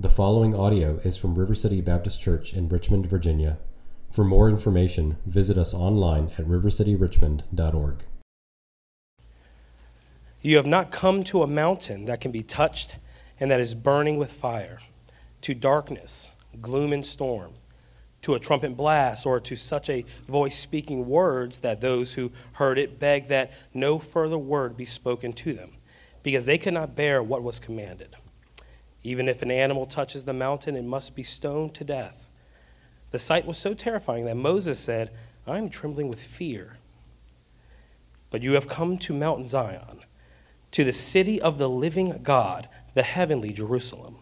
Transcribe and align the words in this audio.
The 0.00 0.08
following 0.08 0.54
audio 0.54 1.00
is 1.02 1.16
from 1.16 1.34
River 1.34 1.56
City 1.56 1.80
Baptist 1.80 2.20
Church 2.20 2.54
in 2.54 2.68
Richmond, 2.68 3.08
Virginia. 3.08 3.58
For 4.12 4.22
more 4.22 4.48
information, 4.48 5.16
visit 5.26 5.58
us 5.58 5.74
online 5.74 6.30
at 6.38 6.46
rivercityrichmond.org. 6.46 8.04
You 10.40 10.56
have 10.56 10.66
not 10.66 10.92
come 10.92 11.24
to 11.24 11.42
a 11.42 11.48
mountain 11.48 12.04
that 12.04 12.20
can 12.20 12.30
be 12.30 12.44
touched 12.44 12.94
and 13.40 13.50
that 13.50 13.58
is 13.58 13.74
burning 13.74 14.18
with 14.18 14.30
fire, 14.30 14.78
to 15.40 15.52
darkness, 15.52 16.30
gloom, 16.62 16.92
and 16.92 17.04
storm, 17.04 17.54
to 18.22 18.34
a 18.34 18.38
trumpet 18.38 18.76
blast, 18.76 19.26
or 19.26 19.40
to 19.40 19.56
such 19.56 19.90
a 19.90 20.04
voice 20.28 20.56
speaking 20.56 21.08
words 21.08 21.58
that 21.58 21.80
those 21.80 22.14
who 22.14 22.30
heard 22.52 22.78
it 22.78 23.00
begged 23.00 23.30
that 23.30 23.50
no 23.74 23.98
further 23.98 24.38
word 24.38 24.76
be 24.76 24.86
spoken 24.86 25.32
to 25.32 25.54
them, 25.54 25.72
because 26.22 26.46
they 26.46 26.56
could 26.56 26.74
not 26.74 26.94
bear 26.94 27.20
what 27.20 27.42
was 27.42 27.58
commanded. 27.58 28.14
Even 29.08 29.26
if 29.26 29.40
an 29.40 29.50
animal 29.50 29.86
touches 29.86 30.24
the 30.24 30.34
mountain, 30.34 30.76
it 30.76 30.84
must 30.84 31.14
be 31.14 31.22
stoned 31.22 31.72
to 31.72 31.82
death. 31.82 32.28
The 33.10 33.18
sight 33.18 33.46
was 33.46 33.56
so 33.56 33.72
terrifying 33.72 34.26
that 34.26 34.36
Moses 34.36 34.78
said, 34.78 35.10
I 35.46 35.56
am 35.56 35.70
trembling 35.70 36.08
with 36.08 36.20
fear. 36.20 36.76
But 38.28 38.42
you 38.42 38.52
have 38.52 38.68
come 38.68 38.98
to 38.98 39.14
Mount 39.14 39.48
Zion, 39.48 40.02
to 40.72 40.84
the 40.84 40.92
city 40.92 41.40
of 41.40 41.56
the 41.56 41.70
living 41.70 42.20
God, 42.22 42.68
the 42.92 43.02
heavenly 43.02 43.50
Jerusalem. 43.50 44.18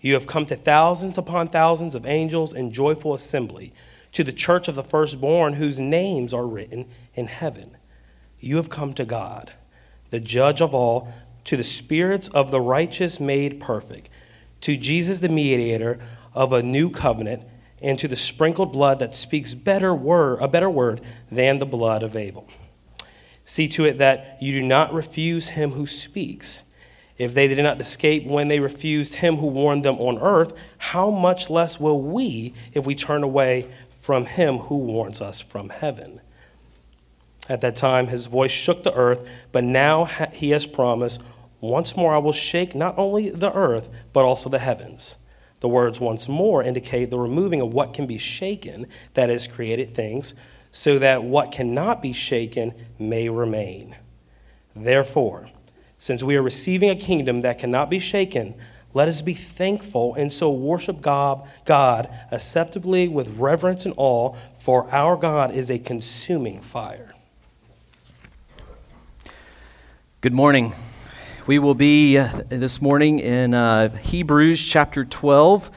You 0.00 0.14
have 0.14 0.28
come 0.28 0.46
to 0.46 0.54
thousands 0.54 1.18
upon 1.18 1.48
thousands 1.48 1.96
of 1.96 2.06
angels 2.06 2.52
in 2.52 2.70
joyful 2.70 3.12
assembly, 3.12 3.72
to 4.12 4.22
the 4.22 4.32
church 4.32 4.68
of 4.68 4.76
the 4.76 4.84
firstborn 4.84 5.54
whose 5.54 5.80
names 5.80 6.32
are 6.32 6.46
written 6.46 6.86
in 7.14 7.26
heaven. 7.26 7.76
You 8.38 8.54
have 8.54 8.70
come 8.70 8.94
to 8.94 9.04
God, 9.04 9.52
the 10.10 10.20
judge 10.20 10.60
of 10.60 10.76
all 10.76 11.12
to 11.46 11.56
the 11.56 11.64
spirits 11.64 12.28
of 12.28 12.50
the 12.50 12.60
righteous 12.60 13.18
made 13.18 13.60
perfect, 13.60 14.10
to 14.60 14.76
Jesus 14.76 15.20
the 15.20 15.28
mediator 15.28 15.98
of 16.34 16.52
a 16.52 16.62
new 16.62 16.90
covenant, 16.90 17.42
and 17.80 17.98
to 17.98 18.08
the 18.08 18.16
sprinkled 18.16 18.72
blood 18.72 18.98
that 18.98 19.14
speaks 19.14 19.54
better 19.54 19.94
word, 19.94 20.40
a 20.40 20.48
better 20.48 20.68
word 20.68 21.00
than 21.30 21.58
the 21.58 21.66
blood 21.66 22.02
of 22.02 22.16
Abel. 22.16 22.48
See 23.44 23.68
to 23.68 23.84
it 23.84 23.98
that 23.98 24.38
you 24.40 24.60
do 24.60 24.66
not 24.66 24.92
refuse 24.92 25.50
him 25.50 25.72
who 25.72 25.86
speaks. 25.86 26.64
If 27.16 27.32
they 27.32 27.46
did 27.46 27.62
not 27.62 27.80
escape 27.80 28.26
when 28.26 28.48
they 28.48 28.60
refused 28.60 29.14
him 29.16 29.36
who 29.36 29.46
warned 29.46 29.84
them 29.84 29.98
on 29.98 30.18
earth, 30.18 30.52
how 30.78 31.10
much 31.10 31.48
less 31.48 31.78
will 31.78 32.00
we 32.00 32.54
if 32.72 32.84
we 32.84 32.94
turn 32.94 33.22
away 33.22 33.70
from 34.00 34.26
him 34.26 34.58
who 34.58 34.78
warns 34.78 35.20
us 35.20 35.40
from 35.40 35.68
heaven? 35.68 36.20
At 37.48 37.60
that 37.60 37.76
time, 37.76 38.08
his 38.08 38.26
voice 38.26 38.50
shook 38.50 38.82
the 38.82 38.94
earth, 38.94 39.26
but 39.52 39.62
now 39.62 40.06
he 40.32 40.50
has 40.50 40.66
promised 40.66 41.20
once 41.66 41.96
more 41.96 42.14
I 42.14 42.18
will 42.18 42.32
shake 42.32 42.74
not 42.74 42.98
only 42.98 43.30
the 43.30 43.52
earth, 43.52 43.88
but 44.12 44.24
also 44.24 44.48
the 44.48 44.58
heavens. 44.58 45.16
The 45.60 45.68
words 45.68 46.00
once 46.00 46.28
more 46.28 46.62
indicate 46.62 47.10
the 47.10 47.18
removing 47.18 47.60
of 47.60 47.72
what 47.72 47.94
can 47.94 48.06
be 48.06 48.18
shaken, 48.18 48.86
that 49.14 49.30
is, 49.30 49.46
created 49.46 49.94
things, 49.94 50.34
so 50.70 50.98
that 50.98 51.24
what 51.24 51.52
cannot 51.52 52.02
be 52.02 52.12
shaken 52.12 52.74
may 52.98 53.28
remain. 53.28 53.96
Therefore, 54.74 55.48
since 55.98 56.22
we 56.22 56.36
are 56.36 56.42
receiving 56.42 56.90
a 56.90 56.96
kingdom 56.96 57.40
that 57.40 57.58
cannot 57.58 57.88
be 57.88 57.98
shaken, 57.98 58.54
let 58.92 59.08
us 59.08 59.22
be 59.22 59.34
thankful 59.34 60.14
and 60.14 60.32
so 60.32 60.50
worship 60.50 61.00
God, 61.00 61.48
God 61.64 62.08
acceptably 62.30 63.08
with 63.08 63.38
reverence 63.38 63.86
and 63.86 63.94
awe, 63.96 64.34
for 64.58 64.90
our 64.94 65.16
God 65.16 65.54
is 65.54 65.70
a 65.70 65.78
consuming 65.78 66.60
fire. 66.60 67.12
Good 70.20 70.32
morning. 70.32 70.72
We 71.46 71.60
will 71.60 71.76
be 71.76 72.18
uh, 72.18 72.40
this 72.48 72.82
morning 72.82 73.20
in 73.20 73.54
uh, 73.54 73.88
Hebrews 73.88 74.60
chapter 74.60 75.04
12, 75.04 75.70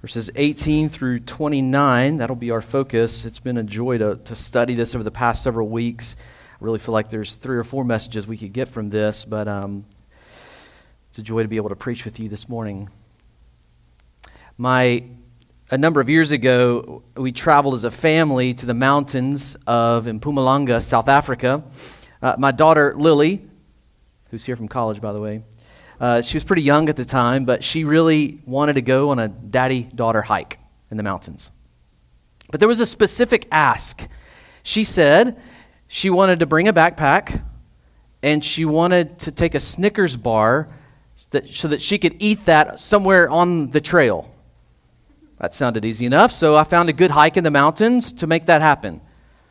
verses 0.00 0.30
18 0.34 0.88
through 0.88 1.18
29. 1.18 2.16
That'll 2.16 2.34
be 2.34 2.50
our 2.50 2.62
focus. 2.62 3.26
It's 3.26 3.38
been 3.38 3.58
a 3.58 3.62
joy 3.62 3.98
to, 3.98 4.16
to 4.16 4.34
study 4.34 4.72
this 4.72 4.94
over 4.94 5.04
the 5.04 5.10
past 5.10 5.42
several 5.42 5.68
weeks. 5.68 6.16
I 6.54 6.64
really 6.64 6.78
feel 6.78 6.94
like 6.94 7.10
there's 7.10 7.34
three 7.34 7.58
or 7.58 7.62
four 7.62 7.84
messages 7.84 8.26
we 8.26 8.38
could 8.38 8.54
get 8.54 8.68
from 8.68 8.88
this, 8.88 9.26
but 9.26 9.48
um, 9.48 9.84
it's 11.10 11.18
a 11.18 11.22
joy 11.22 11.42
to 11.42 11.48
be 11.48 11.56
able 11.56 11.68
to 11.68 11.76
preach 11.76 12.06
with 12.06 12.18
you 12.18 12.30
this 12.30 12.48
morning. 12.48 12.88
My 14.56 15.04
a 15.70 15.76
number 15.76 16.00
of 16.00 16.08
years 16.08 16.30
ago, 16.32 17.02
we 17.14 17.32
traveled 17.32 17.74
as 17.74 17.84
a 17.84 17.90
family 17.90 18.54
to 18.54 18.64
the 18.64 18.72
mountains 18.72 19.58
of 19.66 20.06
Mpumalanga, 20.06 20.82
South 20.82 21.10
Africa. 21.10 21.62
Uh, 22.22 22.36
my 22.38 22.50
daughter 22.50 22.94
Lily 22.96 23.42
who's 24.36 24.44
here 24.44 24.54
from 24.56 24.68
college, 24.68 25.00
by 25.00 25.14
the 25.14 25.20
way. 25.20 25.42
Uh, 25.98 26.20
she 26.20 26.36
was 26.36 26.44
pretty 26.44 26.60
young 26.60 26.90
at 26.90 26.96
the 26.96 27.06
time, 27.06 27.46
but 27.46 27.64
she 27.64 27.84
really 27.84 28.38
wanted 28.44 28.74
to 28.74 28.82
go 28.82 29.08
on 29.08 29.18
a 29.18 29.28
daddy 29.28 29.82
daughter 29.82 30.20
hike 30.20 30.58
in 30.90 30.98
the 30.98 31.02
mountains. 31.02 31.50
But 32.50 32.60
there 32.60 32.68
was 32.68 32.80
a 32.80 32.86
specific 32.86 33.48
ask. 33.50 34.06
She 34.62 34.84
said 34.84 35.40
she 35.88 36.10
wanted 36.10 36.40
to 36.40 36.46
bring 36.46 36.68
a 36.68 36.74
backpack 36.74 37.42
and 38.22 38.44
she 38.44 38.66
wanted 38.66 39.20
to 39.20 39.32
take 39.32 39.54
a 39.54 39.60
Snickers 39.60 40.18
bar 40.18 40.68
so 41.14 41.68
that 41.68 41.80
she 41.80 41.96
could 41.96 42.16
eat 42.18 42.44
that 42.44 42.78
somewhere 42.78 43.30
on 43.30 43.70
the 43.70 43.80
trail. 43.80 44.30
That 45.38 45.54
sounded 45.54 45.86
easy 45.86 46.04
enough, 46.04 46.30
so 46.30 46.56
I 46.56 46.64
found 46.64 46.90
a 46.90 46.92
good 46.92 47.10
hike 47.10 47.38
in 47.38 47.44
the 47.44 47.50
mountains 47.50 48.12
to 48.14 48.26
make 48.26 48.46
that 48.46 48.60
happen. 48.60 49.00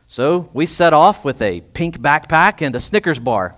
So 0.05 0.47
we 0.53 0.67
set 0.67 0.93
off 0.93 1.25
with 1.25 1.41
a 1.41 1.61
pink 1.61 1.97
backpack 1.97 2.61
and 2.61 2.75
a 2.75 2.79
Snickers 2.79 3.17
bar. 3.17 3.55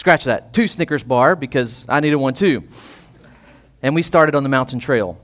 Scratch 0.00 0.24
that. 0.24 0.54
Two 0.54 0.66
Snickers 0.66 1.02
bar 1.02 1.36
because 1.36 1.84
I 1.86 2.00
needed 2.00 2.16
one 2.16 2.32
too. 2.32 2.64
And 3.82 3.94
we 3.94 4.00
started 4.00 4.34
on 4.34 4.42
the 4.42 4.48
mountain 4.48 4.80
trail. 4.80 5.20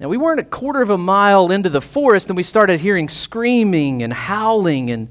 Now, 0.00 0.08
we 0.08 0.16
weren't 0.16 0.40
a 0.40 0.44
quarter 0.44 0.80
of 0.80 0.88
a 0.88 0.96
mile 0.96 1.52
into 1.52 1.68
the 1.68 1.82
forest 1.82 2.30
and 2.30 2.38
we 2.38 2.42
started 2.42 2.80
hearing 2.80 3.10
screaming 3.10 4.02
and 4.02 4.14
howling. 4.14 4.90
And 4.90 5.10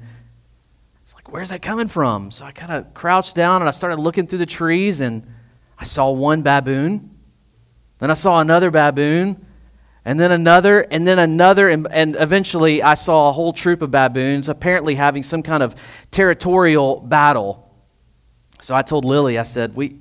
it's 1.00 1.14
like, 1.14 1.30
where's 1.30 1.50
that 1.50 1.62
coming 1.62 1.86
from? 1.86 2.32
So 2.32 2.44
I 2.44 2.50
kind 2.50 2.72
of 2.72 2.92
crouched 2.92 3.36
down 3.36 3.62
and 3.62 3.68
I 3.68 3.70
started 3.70 4.00
looking 4.00 4.26
through 4.26 4.40
the 4.40 4.46
trees 4.46 5.00
and 5.00 5.24
I 5.78 5.84
saw 5.84 6.10
one 6.10 6.42
baboon. 6.42 7.16
Then 8.00 8.10
I 8.10 8.14
saw 8.14 8.40
another 8.40 8.72
baboon 8.72 9.46
and 10.04 10.18
then 10.18 10.32
another, 10.32 10.80
and 10.80 11.06
then 11.06 11.20
another, 11.20 11.68
and, 11.68 11.86
and, 11.92 12.16
eventually 12.16 12.82
I 12.82 12.94
saw 12.94 13.28
a 13.28 13.32
whole 13.32 13.52
troop 13.52 13.80
of 13.80 13.92
baboons 13.92 14.48
apparently 14.48 14.96
having 14.96 15.22
some 15.22 15.44
kind 15.44 15.62
of 15.62 15.76
territorial 16.10 16.98
battle. 17.00 17.65
So 18.60 18.74
I 18.74 18.82
told 18.82 19.04
Lily, 19.04 19.38
I 19.38 19.42
said, 19.42 19.74
we, 19.74 19.98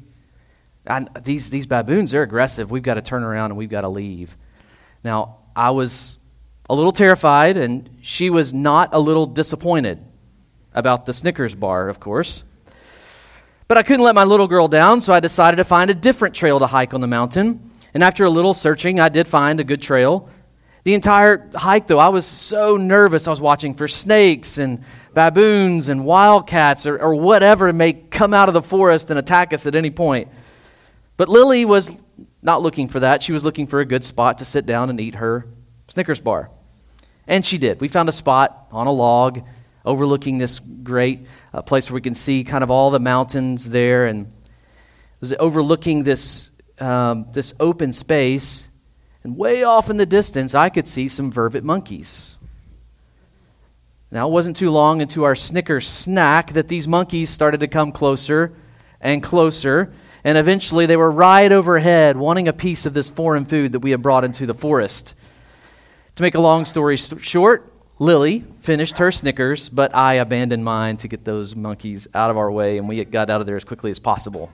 I, 0.87 1.05
these, 1.23 1.49
these 1.49 1.65
baboons, 1.65 2.11
they're 2.11 2.23
aggressive. 2.23 2.71
We've 2.71 2.83
got 2.83 2.95
to 2.95 3.01
turn 3.01 3.23
around 3.23 3.51
and 3.51 3.57
we've 3.57 3.69
got 3.69 3.81
to 3.81 3.89
leave. 3.89 4.35
Now, 5.03 5.37
I 5.55 5.71
was 5.71 6.17
a 6.69 6.75
little 6.75 6.91
terrified, 6.91 7.57
and 7.57 7.89
she 8.01 8.29
was 8.29 8.53
not 8.53 8.89
a 8.91 8.99
little 8.99 9.25
disappointed 9.25 9.99
about 10.73 11.05
the 11.05 11.13
Snickers 11.13 11.53
bar, 11.53 11.89
of 11.89 11.99
course. 11.99 12.43
But 13.67 13.77
I 13.77 13.83
couldn't 13.83 14.03
let 14.03 14.15
my 14.15 14.23
little 14.23 14.47
girl 14.47 14.67
down, 14.67 15.01
so 15.01 15.13
I 15.13 15.19
decided 15.19 15.57
to 15.57 15.63
find 15.63 15.89
a 15.89 15.93
different 15.93 16.35
trail 16.35 16.59
to 16.59 16.67
hike 16.67 16.93
on 16.93 17.01
the 17.01 17.07
mountain. 17.07 17.71
And 17.93 18.03
after 18.03 18.25
a 18.25 18.29
little 18.29 18.53
searching, 18.53 18.99
I 18.99 19.09
did 19.09 19.27
find 19.27 19.59
a 19.59 19.63
good 19.63 19.81
trail. 19.81 20.29
The 20.83 20.93
entire 20.93 21.49
hike, 21.55 21.87
though, 21.87 21.99
I 21.99 22.09
was 22.09 22.25
so 22.25 22.77
nervous. 22.77 23.27
I 23.27 23.31
was 23.31 23.41
watching 23.41 23.73
for 23.73 23.87
snakes 23.87 24.57
and 24.57 24.83
baboons 25.15 25.89
and 25.89 26.05
wildcats 26.05 26.85
or, 26.85 26.99
or 26.99 27.15
whatever 27.15 27.73
may 27.73 27.93
come 27.93 28.33
out 28.33 28.49
of 28.49 28.53
the 28.53 28.61
forest 28.61 29.09
and 29.09 29.17
attack 29.17 29.53
us 29.53 29.65
at 29.65 29.75
any 29.75 29.89
point. 29.89 30.27
But 31.17 31.29
Lily 31.29 31.65
was 31.65 31.89
not 32.43 32.61
looking 32.61 32.87
for 32.89 32.99
that. 32.99 33.23
She 33.23 33.33
was 33.33 33.43
looking 33.43 33.65
for 33.65 33.79
a 33.79 33.85
good 33.85 34.03
spot 34.03 34.37
to 34.39 34.45
sit 34.45 34.67
down 34.67 34.91
and 34.91 35.01
eat 35.01 35.15
her 35.15 35.47
Snickers 35.87 36.19
bar. 36.19 36.51
And 37.25 37.43
she 37.43 37.57
did. 37.57 37.81
We 37.81 37.87
found 37.87 38.09
a 38.09 38.11
spot 38.11 38.67
on 38.71 38.85
a 38.85 38.91
log 38.91 39.41
overlooking 39.83 40.37
this 40.37 40.59
great 40.59 41.25
uh, 41.53 41.61
place 41.61 41.89
where 41.89 41.95
we 41.95 42.01
can 42.01 42.15
see 42.15 42.43
kind 42.43 42.63
of 42.63 42.69
all 42.69 42.91
the 42.91 42.99
mountains 42.99 43.69
there. 43.69 44.05
And 44.05 44.27
it 44.27 45.21
was 45.21 45.33
overlooking 45.39 46.03
this, 46.03 46.51
um, 46.79 47.27
this 47.33 47.53
open 47.59 47.93
space. 47.93 48.67
And 49.23 49.37
way 49.37 49.63
off 49.63 49.89
in 49.89 49.97
the 49.97 50.05
distance, 50.05 50.53
I 50.53 50.69
could 50.69 50.87
see 50.87 51.07
some 51.07 51.31
vervet 51.31 51.63
monkeys 51.63 52.34
now, 54.11 54.27
it 54.27 54.31
wasn't 54.31 54.55
too 54.55 54.69
long 54.69 55.01
into 55.01 55.23
our 55.23 55.35
Snickers 55.35 55.87
snack 55.87 56.53
that 56.53 56.67
these 56.67 56.87
monkeys 56.87 57.29
started 57.29 57.61
to 57.61 57.67
come 57.67 57.91
closer 57.91 58.53
and 59.01 59.21
closer, 59.21 59.91
and 60.23 60.37
eventually 60.37 60.85
they 60.85 60.95
were 60.95 61.11
right 61.11 61.51
overhead 61.51 62.15
wanting 62.15 62.47
a 62.47 62.53
piece 62.53 62.85
of 62.85 62.93
this 62.93 63.09
foreign 63.09 63.45
food 63.45 63.73
that 63.73 63.79
we 63.79 63.91
had 63.91 64.01
brought 64.01 64.23
into 64.23 64.45
the 64.45 64.53
forest. 64.53 65.15
To 66.15 66.23
make 66.23 66.35
a 66.35 66.39
long 66.39 66.65
story 66.65 66.97
short, 66.97 67.73
Lily 67.97 68.43
finished 68.61 68.99
her 68.99 69.11
Snickers, 69.11 69.69
but 69.69 69.95
I 69.95 70.15
abandoned 70.15 70.63
mine 70.63 70.97
to 70.97 71.07
get 71.07 71.25
those 71.25 71.55
monkeys 71.55 72.07
out 72.13 72.29
of 72.29 72.37
our 72.37 72.51
way, 72.51 72.77
and 72.77 72.87
we 72.87 73.03
got 73.05 73.29
out 73.29 73.41
of 73.41 73.47
there 73.47 73.55
as 73.55 73.65
quickly 73.65 73.89
as 73.89 73.99
possible. 73.99 74.51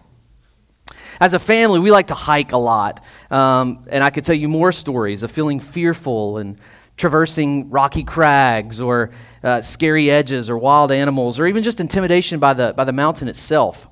As 1.20 1.34
a 1.34 1.40
family, 1.40 1.80
we 1.80 1.92
like 1.92 2.08
to 2.08 2.16
hike 2.16 2.54
a 2.54 2.58
lot, 2.58 3.04
um, 3.30 3.86
and 3.90 4.04
I 4.04 4.12
could 4.12 4.26
tell 4.26 4.36
you 4.36 4.48
more 4.48 4.72
stories 4.72 5.24
of 5.24 5.32
feeling 5.32 5.60
fearful 5.60 6.38
and 6.38 6.58
traversing 7.02 7.68
rocky 7.72 8.04
crags 8.04 8.80
or 8.80 9.10
uh, 9.44 9.60
scary 9.60 10.12
edges 10.12 10.52
or 10.52 10.58
wild 10.58 10.92
animals 10.92 11.40
or 11.40 11.48
even 11.48 11.64
just 11.64 11.80
intimidation 11.80 12.40
by 12.40 12.54
the, 12.54 12.74
by 12.78 12.84
the 12.84 12.92
mountain 12.92 13.28
itself. 13.28 13.90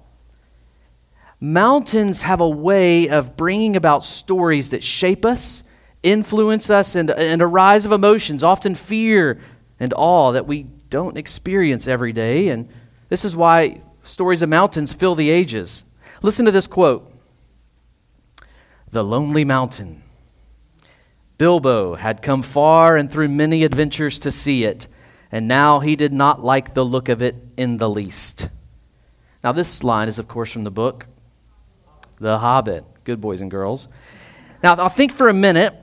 Mountains 1.41 2.21
have 2.21 2.39
a 2.39 2.47
way 2.47 3.09
of 3.09 3.35
bringing 3.35 3.75
about 3.75 4.03
stories 4.03 4.69
that 4.69 4.83
shape 4.83 5.25
us, 5.25 5.63
influence 6.03 6.69
us, 6.69 6.93
and, 6.93 7.09
and 7.09 7.41
a 7.41 7.47
rise 7.47 7.87
of 7.87 7.91
emotions, 7.91 8.43
often 8.43 8.75
fear 8.75 9.39
and 9.79 9.91
awe 9.97 10.31
that 10.31 10.45
we 10.45 10.63
don't 10.89 11.17
experience 11.17 11.87
every 11.87 12.13
day. 12.13 12.49
And 12.49 12.69
this 13.07 13.25
is 13.25 13.35
why 13.35 13.81
stories 14.03 14.43
of 14.43 14.49
mountains 14.49 14.93
fill 14.93 15.15
the 15.15 15.31
ages. 15.31 15.83
Listen 16.21 16.45
to 16.45 16.51
this 16.51 16.67
quote 16.67 17.11
The 18.91 19.03
Lonely 19.03 19.45
Mountain. 19.45 20.03
Bilbo 21.39 21.95
had 21.95 22.21
come 22.21 22.43
far 22.43 22.97
and 22.97 23.09
through 23.09 23.29
many 23.29 23.63
adventures 23.63 24.19
to 24.19 24.29
see 24.29 24.65
it, 24.65 24.89
and 25.31 25.47
now 25.47 25.79
he 25.79 25.95
did 25.95 26.11
not 26.11 26.43
like 26.43 26.73
the 26.73 26.83
look 26.83 27.07
of 27.07 27.21
it 27.21 27.35
in 27.55 27.77
the 27.77 27.89
least. 27.89 28.49
Now, 29.41 29.53
this 29.53 29.81
line 29.81 30.09
is, 30.09 30.19
of 30.19 30.27
course, 30.27 30.51
from 30.51 30.65
the 30.65 30.71
book 30.71 31.07
The 32.19 32.39
Hobbit. 32.39 32.83
Good 33.05 33.21
boys 33.21 33.39
and 33.39 33.49
girls. 33.49 33.87
Now, 34.61 34.73
I'll 34.73 34.89
think 34.89 35.13
for 35.13 35.29
a 35.29 35.33
minute 35.33 35.73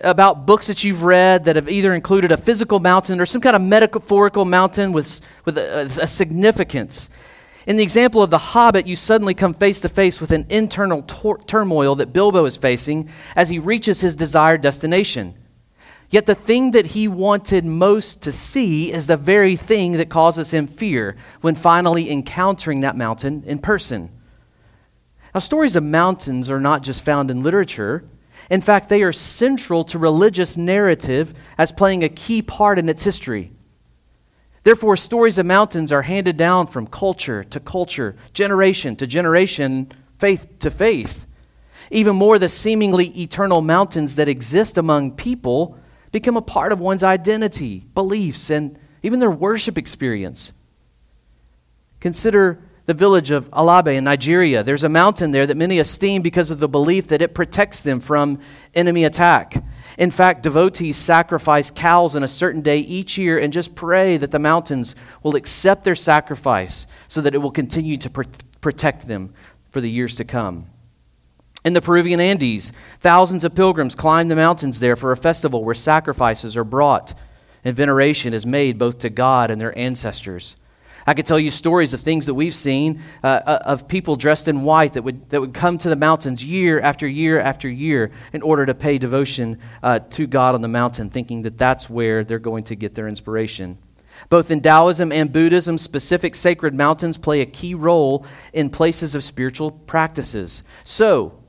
about 0.00 0.46
books 0.46 0.68
that 0.68 0.84
you've 0.84 1.02
read 1.02 1.44
that 1.44 1.56
have 1.56 1.68
either 1.68 1.92
included 1.92 2.30
a 2.30 2.36
physical 2.36 2.78
mountain 2.78 3.20
or 3.20 3.26
some 3.26 3.40
kind 3.40 3.56
of 3.56 3.62
metaphorical 3.62 4.44
mountain 4.44 4.92
with, 4.92 5.20
with 5.44 5.58
a, 5.58 5.98
a 6.02 6.06
significance. 6.06 7.10
In 7.66 7.76
the 7.76 7.82
example 7.82 8.22
of 8.22 8.30
the 8.30 8.38
Hobbit, 8.38 8.86
you 8.86 8.94
suddenly 8.94 9.32
come 9.32 9.54
face 9.54 9.80
to 9.80 9.88
face 9.88 10.20
with 10.20 10.32
an 10.32 10.46
internal 10.50 11.02
tor- 11.02 11.38
turmoil 11.38 11.94
that 11.94 12.12
Bilbo 12.12 12.44
is 12.44 12.58
facing 12.58 13.08
as 13.34 13.48
he 13.48 13.58
reaches 13.58 14.00
his 14.00 14.14
desired 14.14 14.60
destination. 14.60 15.34
Yet 16.10 16.26
the 16.26 16.34
thing 16.34 16.72
that 16.72 16.86
he 16.86 17.08
wanted 17.08 17.64
most 17.64 18.22
to 18.22 18.32
see 18.32 18.92
is 18.92 19.06
the 19.06 19.16
very 19.16 19.56
thing 19.56 19.92
that 19.92 20.10
causes 20.10 20.50
him 20.50 20.66
fear 20.66 21.16
when 21.40 21.54
finally 21.54 22.10
encountering 22.10 22.80
that 22.80 22.96
mountain 22.96 23.42
in 23.46 23.58
person. 23.58 24.10
Now, 25.34 25.40
stories 25.40 25.74
of 25.74 25.82
mountains 25.82 26.50
are 26.50 26.60
not 26.60 26.82
just 26.82 27.04
found 27.04 27.30
in 27.30 27.42
literature. 27.42 28.04
In 28.50 28.60
fact, 28.60 28.90
they 28.90 29.02
are 29.02 29.12
central 29.12 29.84
to 29.84 29.98
religious 29.98 30.56
narrative 30.58 31.32
as 31.56 31.72
playing 31.72 32.04
a 32.04 32.10
key 32.10 32.42
part 32.42 32.78
in 32.78 32.90
its 32.90 33.02
history. 33.02 33.53
Therefore, 34.64 34.96
stories 34.96 35.36
of 35.38 35.46
mountains 35.46 35.92
are 35.92 36.02
handed 36.02 36.36
down 36.38 36.66
from 36.66 36.86
culture 36.86 37.44
to 37.44 37.60
culture, 37.60 38.16
generation 38.32 38.96
to 38.96 39.06
generation, 39.06 39.92
faith 40.18 40.58
to 40.60 40.70
faith. 40.70 41.26
Even 41.90 42.16
more, 42.16 42.38
the 42.38 42.48
seemingly 42.48 43.08
eternal 43.20 43.60
mountains 43.60 44.16
that 44.16 44.28
exist 44.28 44.78
among 44.78 45.12
people 45.12 45.78
become 46.12 46.38
a 46.38 46.42
part 46.42 46.72
of 46.72 46.80
one's 46.80 47.02
identity, 47.02 47.84
beliefs, 47.94 48.50
and 48.50 48.78
even 49.02 49.18
their 49.18 49.30
worship 49.30 49.76
experience. 49.76 50.52
Consider 52.00 52.62
the 52.86 52.94
village 52.94 53.30
of 53.30 53.50
Alabe 53.50 53.94
in 53.94 54.04
Nigeria. 54.04 54.62
There's 54.62 54.84
a 54.84 54.88
mountain 54.88 55.30
there 55.30 55.46
that 55.46 55.56
many 55.56 55.78
esteem 55.78 56.22
because 56.22 56.50
of 56.50 56.58
the 56.58 56.68
belief 56.68 57.08
that 57.08 57.20
it 57.20 57.34
protects 57.34 57.82
them 57.82 58.00
from 58.00 58.40
enemy 58.74 59.04
attack. 59.04 59.62
In 59.96 60.10
fact, 60.10 60.42
devotees 60.42 60.96
sacrifice 60.96 61.70
cows 61.70 62.16
on 62.16 62.24
a 62.24 62.28
certain 62.28 62.62
day 62.62 62.78
each 62.78 63.16
year 63.16 63.38
and 63.38 63.52
just 63.52 63.74
pray 63.74 64.16
that 64.16 64.30
the 64.30 64.38
mountains 64.38 64.96
will 65.22 65.36
accept 65.36 65.84
their 65.84 65.94
sacrifice 65.94 66.86
so 67.06 67.20
that 67.20 67.34
it 67.34 67.38
will 67.38 67.52
continue 67.52 67.96
to 67.98 68.10
pr- 68.10 68.22
protect 68.60 69.06
them 69.06 69.32
for 69.70 69.80
the 69.80 69.90
years 69.90 70.16
to 70.16 70.24
come. 70.24 70.66
In 71.64 71.72
the 71.72 71.80
Peruvian 71.80 72.20
Andes, 72.20 72.72
thousands 73.00 73.44
of 73.44 73.54
pilgrims 73.54 73.94
climb 73.94 74.28
the 74.28 74.36
mountains 74.36 74.80
there 74.80 74.96
for 74.96 75.12
a 75.12 75.16
festival 75.16 75.64
where 75.64 75.74
sacrifices 75.74 76.56
are 76.56 76.64
brought 76.64 77.14
and 77.64 77.74
veneration 77.74 78.34
is 78.34 78.44
made 78.44 78.78
both 78.78 78.98
to 78.98 79.08
God 79.08 79.50
and 79.50 79.60
their 79.60 79.76
ancestors. 79.78 80.56
I 81.06 81.14
could 81.14 81.26
tell 81.26 81.38
you 81.38 81.50
stories 81.50 81.92
of 81.92 82.00
things 82.00 82.26
that 82.26 82.34
we've 82.34 82.54
seen 82.54 83.02
uh, 83.22 83.26
uh, 83.26 83.58
of 83.64 83.88
people 83.88 84.16
dressed 84.16 84.48
in 84.48 84.62
white 84.62 84.94
that 84.94 85.02
would, 85.02 85.28
that 85.30 85.40
would 85.40 85.54
come 85.54 85.78
to 85.78 85.88
the 85.88 85.96
mountains 85.96 86.44
year 86.44 86.80
after 86.80 87.06
year 87.06 87.38
after 87.38 87.68
year 87.68 88.10
in 88.32 88.42
order 88.42 88.64
to 88.66 88.74
pay 88.74 88.98
devotion 88.98 89.58
uh, 89.82 89.98
to 90.10 90.26
God 90.26 90.54
on 90.54 90.62
the 90.62 90.68
mountain, 90.68 91.10
thinking 91.10 91.42
that 91.42 91.58
that's 91.58 91.90
where 91.90 92.24
they're 92.24 92.38
going 92.38 92.64
to 92.64 92.74
get 92.74 92.94
their 92.94 93.08
inspiration. 93.08 93.78
Both 94.28 94.50
in 94.50 94.60
Taoism 94.60 95.12
and 95.12 95.32
Buddhism, 95.32 95.76
specific 95.76 96.34
sacred 96.34 96.74
mountains 96.74 97.18
play 97.18 97.40
a 97.40 97.46
key 97.46 97.74
role 97.74 98.24
in 98.52 98.70
places 98.70 99.14
of 99.14 99.24
spiritual 99.24 99.70
practices. 99.70 100.62
So, 100.84 101.42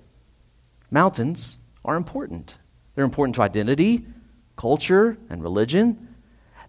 mountains 0.92 1.60
are 1.84 1.96
important. 1.96 2.58
They're 2.96 3.06
important 3.06 3.36
to 3.36 3.42
identity, 3.42 4.06
culture, 4.56 5.18
and 5.30 5.44
religion. 5.44 6.15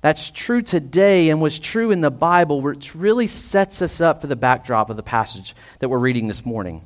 That's 0.02 0.30
true 0.30 0.62
today 0.62 1.30
and 1.30 1.40
was 1.40 1.58
true 1.58 1.90
in 1.90 2.00
the 2.00 2.10
Bible, 2.10 2.60
which 2.60 2.94
really 2.94 3.26
sets 3.26 3.82
us 3.82 4.00
up 4.00 4.20
for 4.20 4.26
the 4.26 4.36
backdrop 4.36 4.90
of 4.90 4.96
the 4.96 5.02
passage 5.02 5.54
that 5.80 5.88
we're 5.88 5.98
reading 5.98 6.28
this 6.28 6.44
morning. 6.44 6.84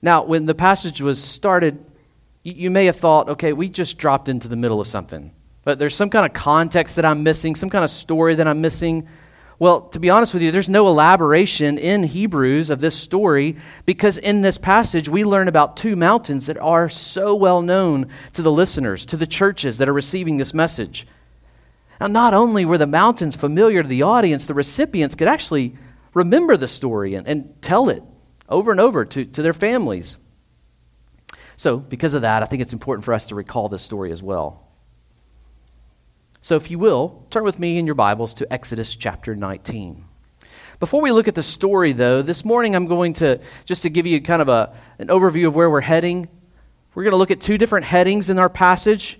Now, 0.00 0.24
when 0.24 0.44
the 0.46 0.54
passage 0.54 1.00
was 1.00 1.22
started, 1.22 1.84
you 2.42 2.70
may 2.70 2.86
have 2.86 2.96
thought, 2.96 3.30
okay, 3.30 3.52
we 3.52 3.68
just 3.68 3.98
dropped 3.98 4.28
into 4.28 4.48
the 4.48 4.56
middle 4.56 4.80
of 4.80 4.86
something. 4.86 5.32
But 5.64 5.78
there's 5.78 5.94
some 5.94 6.10
kind 6.10 6.26
of 6.26 6.34
context 6.34 6.96
that 6.96 7.06
I'm 7.06 7.22
missing, 7.22 7.54
some 7.54 7.70
kind 7.70 7.84
of 7.84 7.90
story 7.90 8.34
that 8.34 8.46
I'm 8.46 8.60
missing. 8.60 9.08
Well, 9.58 9.82
to 9.88 10.00
be 10.00 10.10
honest 10.10 10.34
with 10.34 10.42
you, 10.42 10.50
there's 10.50 10.68
no 10.68 10.88
elaboration 10.88 11.78
in 11.78 12.02
Hebrews 12.02 12.68
of 12.68 12.80
this 12.80 12.94
story 12.94 13.56
because 13.86 14.18
in 14.18 14.42
this 14.42 14.58
passage 14.58 15.08
we 15.08 15.24
learn 15.24 15.48
about 15.48 15.78
two 15.78 15.96
mountains 15.96 16.46
that 16.46 16.58
are 16.58 16.88
so 16.90 17.34
well 17.34 17.62
known 17.62 18.08
to 18.34 18.42
the 18.42 18.52
listeners, 18.52 19.06
to 19.06 19.16
the 19.16 19.26
churches 19.26 19.78
that 19.78 19.88
are 19.88 19.94
receiving 19.94 20.36
this 20.36 20.52
message. 20.52 21.06
Now, 22.04 22.08
not 22.08 22.34
only 22.34 22.66
were 22.66 22.76
the 22.76 22.86
mountains 22.86 23.34
familiar 23.34 23.82
to 23.82 23.88
the 23.88 24.02
audience, 24.02 24.44
the 24.44 24.52
recipients 24.52 25.14
could 25.14 25.26
actually 25.26 25.74
remember 26.12 26.58
the 26.58 26.68
story 26.68 27.14
and, 27.14 27.26
and 27.26 27.62
tell 27.62 27.88
it 27.88 28.02
over 28.46 28.70
and 28.70 28.78
over 28.78 29.06
to, 29.06 29.24
to 29.24 29.40
their 29.40 29.54
families. 29.54 30.18
So, 31.56 31.78
because 31.78 32.12
of 32.12 32.20
that, 32.20 32.42
I 32.42 32.44
think 32.44 32.60
it's 32.60 32.74
important 32.74 33.06
for 33.06 33.14
us 33.14 33.24
to 33.26 33.34
recall 33.34 33.70
this 33.70 33.80
story 33.80 34.12
as 34.12 34.22
well. 34.22 34.68
So, 36.42 36.56
if 36.56 36.70
you 36.70 36.78
will, 36.78 37.24
turn 37.30 37.42
with 37.42 37.58
me 37.58 37.78
in 37.78 37.86
your 37.86 37.94
Bibles 37.94 38.34
to 38.34 38.52
Exodus 38.52 38.94
chapter 38.94 39.34
19. 39.34 40.04
Before 40.80 41.00
we 41.00 41.10
look 41.10 41.26
at 41.26 41.34
the 41.34 41.42
story, 41.42 41.92
though, 41.92 42.20
this 42.20 42.44
morning 42.44 42.76
I'm 42.76 42.86
going 42.86 43.14
to, 43.14 43.40
just 43.64 43.84
to 43.84 43.88
give 43.88 44.06
you 44.06 44.20
kind 44.20 44.42
of 44.42 44.50
a, 44.50 44.74
an 44.98 45.08
overview 45.08 45.46
of 45.46 45.54
where 45.54 45.70
we're 45.70 45.80
heading, 45.80 46.28
we're 46.94 47.04
going 47.04 47.12
to 47.12 47.16
look 47.16 47.30
at 47.30 47.40
two 47.40 47.56
different 47.56 47.86
headings 47.86 48.28
in 48.28 48.38
our 48.38 48.50
passage. 48.50 49.18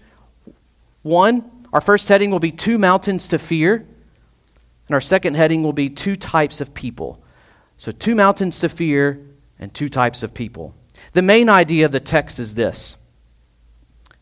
One, 1.01 1.51
our 1.75 1.81
first 1.81 2.09
heading 2.09 2.31
will 2.31 2.39
be 2.39 2.53
two 2.53 2.79
mountains 2.79 3.27
to 3.29 3.39
fear, 3.39 3.75
and 3.75 4.95
our 4.95 5.01
second 5.01 5.35
heading 5.35 5.65
will 5.65 5.73
be 5.73 5.91
two 5.91 6.15
types 6.15 6.61
of 6.61 6.73
people. 6.73 7.21
So, 7.79 7.91
two 7.91 8.15
mountains 8.15 8.61
to 8.61 8.69
fear 8.69 9.21
and 9.59 9.75
two 9.75 9.89
types 9.89 10.23
of 10.23 10.35
people. 10.35 10.73
The 11.13 11.23
main 11.23 11.49
idea 11.49 11.85
of 11.85 11.93
the 11.93 11.99
text 11.99 12.39
is 12.39 12.55
this 12.55 12.97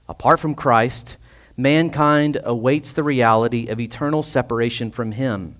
Apart 0.08 0.40
from 0.40 0.54
Christ, 0.54 1.18
mankind 1.54 2.40
awaits 2.42 2.94
the 2.94 3.02
reality 3.02 3.68
of 3.68 3.78
eternal 3.78 4.22
separation 4.22 4.90
from 4.90 5.12
Him. 5.12 5.56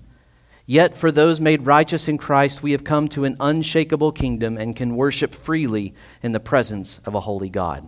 Yet, 0.65 0.97
for 0.97 1.11
those 1.11 1.39
made 1.39 1.67
righteous 1.67 2.07
in 2.07 2.17
Christ, 2.17 2.63
we 2.63 2.71
have 2.71 2.83
come 2.83 3.07
to 3.09 3.25
an 3.25 3.37
unshakable 3.39 4.13
kingdom 4.13 4.57
and 4.57 4.75
can 4.75 4.95
worship 4.95 5.35
freely 5.35 5.93
in 6.23 6.31
the 6.31 6.39
presence 6.39 6.99
of 7.05 7.13
a 7.13 7.19
holy 7.19 7.49
God. 7.49 7.87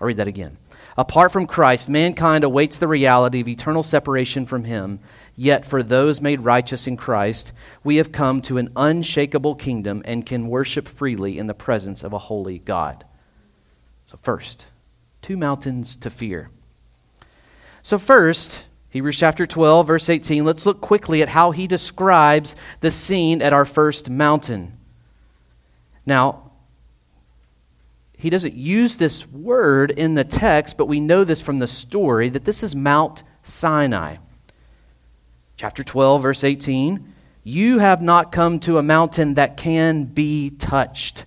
I'll 0.00 0.06
read 0.08 0.16
that 0.16 0.26
again. 0.26 0.56
Apart 1.00 1.32
from 1.32 1.46
Christ, 1.46 1.88
mankind 1.88 2.44
awaits 2.44 2.76
the 2.76 2.86
reality 2.86 3.40
of 3.40 3.48
eternal 3.48 3.82
separation 3.82 4.44
from 4.44 4.64
Him. 4.64 5.00
Yet 5.34 5.64
for 5.64 5.82
those 5.82 6.20
made 6.20 6.42
righteous 6.42 6.86
in 6.86 6.98
Christ, 6.98 7.52
we 7.82 7.96
have 7.96 8.12
come 8.12 8.42
to 8.42 8.58
an 8.58 8.70
unshakable 8.76 9.54
kingdom 9.54 10.02
and 10.04 10.26
can 10.26 10.48
worship 10.48 10.86
freely 10.86 11.38
in 11.38 11.46
the 11.46 11.54
presence 11.54 12.02
of 12.02 12.12
a 12.12 12.18
holy 12.18 12.58
God. 12.58 13.06
So, 14.04 14.18
first, 14.18 14.66
two 15.22 15.38
mountains 15.38 15.96
to 15.96 16.10
fear. 16.10 16.50
So, 17.80 17.96
first, 17.96 18.66
Hebrews 18.90 19.16
chapter 19.16 19.46
12, 19.46 19.86
verse 19.86 20.10
18, 20.10 20.44
let's 20.44 20.66
look 20.66 20.82
quickly 20.82 21.22
at 21.22 21.30
how 21.30 21.52
he 21.52 21.66
describes 21.66 22.56
the 22.80 22.90
scene 22.90 23.40
at 23.40 23.54
our 23.54 23.64
first 23.64 24.10
mountain. 24.10 24.76
Now, 26.04 26.49
he 28.20 28.28
doesn't 28.28 28.54
use 28.54 28.96
this 28.96 29.26
word 29.26 29.90
in 29.90 30.12
the 30.12 30.24
text, 30.24 30.76
but 30.76 30.86
we 30.86 31.00
know 31.00 31.24
this 31.24 31.40
from 31.40 31.58
the 31.58 31.66
story 31.66 32.28
that 32.28 32.44
this 32.44 32.62
is 32.62 32.76
Mount 32.76 33.22
Sinai. 33.42 34.16
Chapter 35.56 35.82
12, 35.82 36.20
verse 36.20 36.44
18 36.44 37.14
You 37.44 37.78
have 37.78 38.02
not 38.02 38.30
come 38.30 38.60
to 38.60 38.76
a 38.76 38.82
mountain 38.82 39.34
that 39.34 39.56
can 39.56 40.04
be 40.04 40.50
touched. 40.50 41.24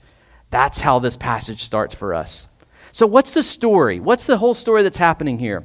That's 0.52 0.80
how 0.80 1.00
this 1.00 1.18
passage 1.18 1.64
starts 1.64 1.96
for 1.96 2.14
us. 2.14 2.48
So, 2.92 3.08
what's 3.08 3.34
the 3.34 3.42
story? 3.42 4.00
What's 4.00 4.28
the 4.28 4.38
whole 4.38 4.54
story 4.54 4.84
that's 4.84 5.00
happening 5.00 5.40
here? 5.40 5.64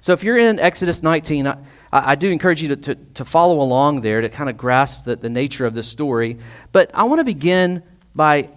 So, 0.00 0.14
if 0.14 0.24
you're 0.24 0.38
in 0.38 0.58
Exodus 0.58 1.02
19, 1.02 1.46
I, 1.46 1.58
I 1.92 2.14
do 2.14 2.30
encourage 2.30 2.62
you 2.62 2.68
to, 2.68 2.76
to, 2.76 2.94
to, 2.94 3.24
follow 3.26 3.60
along 3.60 4.00
there 4.00 4.22
to 4.22 4.30
kind 4.30 4.48
of 4.48 4.56
grasp 4.56 5.04
the, 5.04 5.16
the 5.16 5.28
nature 5.28 5.66
of 5.66 5.74
this 5.74 5.86
story. 5.86 6.38
But 6.72 6.90
I 6.94 7.02
want 7.04 7.20
to 7.20 7.24
begin 7.24 7.82
by 8.14 8.48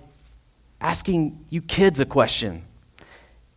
asking 0.80 1.46
you 1.50 1.62
kids 1.62 2.00
a 2.00 2.06
question. 2.06 2.64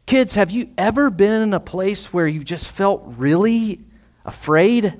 Kids, 0.06 0.34
have 0.34 0.50
you 0.50 0.70
ever 0.76 1.10
been 1.10 1.42
in 1.42 1.54
a 1.54 1.60
place 1.60 2.12
where 2.12 2.26
you 2.26 2.42
just 2.42 2.68
felt 2.68 3.02
really 3.16 3.80
afraid? 4.24 4.94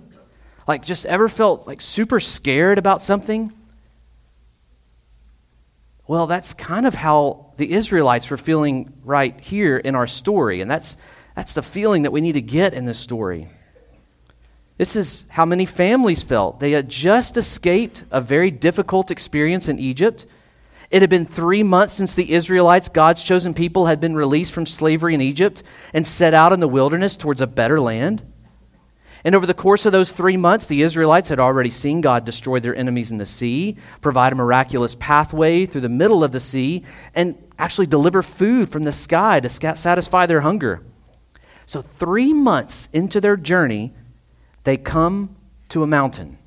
Like, 0.69 0.85
just 0.85 1.07
ever 1.07 1.29
felt 1.29 1.67
like 1.67 1.81
super 1.81 2.21
scared 2.21 2.79
about 2.79 3.03
something? 3.03 3.53
Well, 6.07 6.27
that's 6.27 6.55
kind 6.55 6.87
of 6.87 6.95
how 6.95 7.53
the 7.57 7.73
Israelites 7.73 8.31
were 8.31 8.37
feeling 8.37 8.93
right 9.05 9.39
here 9.41 9.77
in 9.77 9.95
our 9.95 10.07
story, 10.07 10.61
and 10.61 10.71
that's, 10.71 10.97
that's 11.37 11.53
the 11.53 11.63
feeling 11.63 12.03
that 12.03 12.13
we 12.13 12.21
need 12.21 12.33
to 12.33 12.41
get 12.41 12.75
in 12.75 12.85
this 12.85 12.99
story. 12.99 13.49
This 14.77 14.97
is 14.97 15.27
how 15.29 15.45
many 15.45 15.67
families 15.67 16.23
felt. 16.23 16.59
They 16.59 16.71
had 16.71 16.89
just 16.89 17.37
escaped 17.37 18.05
a 18.11 18.21
very 18.21 18.51
difficult 18.51 19.11
experience 19.11 19.69
in 19.69 19.79
Egypt. 19.79 20.25
It 20.91 21.03
had 21.03 21.11
been 21.11 21.27
three 21.27 21.63
months 21.63 21.95
since 21.95 22.15
the 22.15 22.33
Israelites, 22.33 22.89
God's 22.89 23.23
chosen 23.23 23.55
people, 23.55 23.87
had 23.87 24.01
been 24.01 24.17
released 24.17 24.53
from 24.53 24.67
slavery 24.67 25.15
in 25.15 25.21
Egypt 25.21 25.63
and 25.95 26.05
set 26.07 26.35
out 26.35 26.53
in 26.53 26.61
the 26.61 26.67
wilderness 26.69 27.17
towards 27.17 27.41
a 27.41 27.47
better 27.47 27.81
land. 27.81 28.23
And 29.23 29.35
over 29.35 29.47
the 29.47 29.55
course 29.55 29.87
of 29.87 29.93
those 29.93 30.11
three 30.11 30.37
months, 30.37 30.67
the 30.67 30.83
Israelites 30.83 31.29
had 31.29 31.39
already 31.39 31.71
seen 31.71 32.01
God 32.01 32.25
destroy 32.25 32.59
their 32.59 32.75
enemies 32.75 33.11
in 33.11 33.19
the 33.19 33.27
sea, 33.27 33.77
provide 34.01 34.33
a 34.33 34.37
miraculous 34.37 34.95
pathway 34.95 35.67
through 35.67 35.83
the 35.83 35.89
middle 35.89 36.25
of 36.25 36.33
the 36.33 36.41
sea, 36.41 36.85
and 37.15 37.37
actually 37.59 37.87
deliver 37.87 38.23
food 38.23 38.71
from 38.71 38.85
the 38.85 38.93
sky 38.93 39.39
to 39.39 39.49
satisfy 39.49 40.27
their 40.27 40.41
hunger. 40.41 40.83
So, 41.67 41.83
three 41.83 42.33
months 42.33 42.89
into 42.93 43.21
their 43.21 43.37
journey, 43.37 43.93
they 44.65 44.77
come 44.77 45.37
to 45.69 45.83
a 45.85 45.87
mountain. 45.87 46.39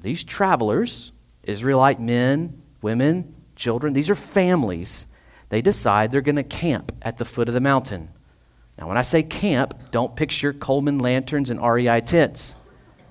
These 0.00 0.24
travelers, 0.24 1.12
Israelite 1.44 2.00
men, 2.00 2.62
women, 2.84 3.34
children, 3.56 3.94
these 3.94 4.10
are 4.10 4.14
families. 4.14 5.06
They 5.48 5.62
decide 5.62 6.12
they're 6.12 6.20
going 6.20 6.36
to 6.36 6.44
camp 6.44 6.92
at 7.02 7.16
the 7.16 7.24
foot 7.24 7.48
of 7.48 7.54
the 7.54 7.60
mountain. 7.60 8.10
Now, 8.78 8.88
when 8.88 8.98
I 8.98 9.02
say 9.02 9.22
camp, 9.22 9.90
don't 9.90 10.14
picture 10.14 10.52
Coleman 10.52 10.98
lanterns 10.98 11.48
and 11.48 11.60
REI 11.60 12.02
tents. 12.02 12.54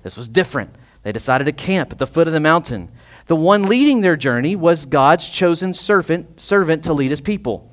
This 0.02 0.16
was 0.16 0.28
different. 0.28 0.70
They 1.02 1.12
decided 1.12 1.44
to 1.44 1.52
camp 1.52 1.90
at 1.92 1.98
the 1.98 2.06
foot 2.06 2.28
of 2.28 2.32
the 2.32 2.40
mountain. 2.40 2.90
The 3.26 3.36
one 3.36 3.64
leading 3.64 4.00
their 4.00 4.16
journey 4.16 4.54
was 4.54 4.86
God's 4.86 5.28
chosen 5.28 5.74
servant, 5.74 6.40
servant 6.40 6.84
to 6.84 6.92
lead 6.92 7.10
his 7.10 7.20
people. 7.20 7.68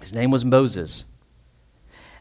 His 0.00 0.12
name 0.12 0.30
was 0.30 0.44
Moses. 0.44 1.06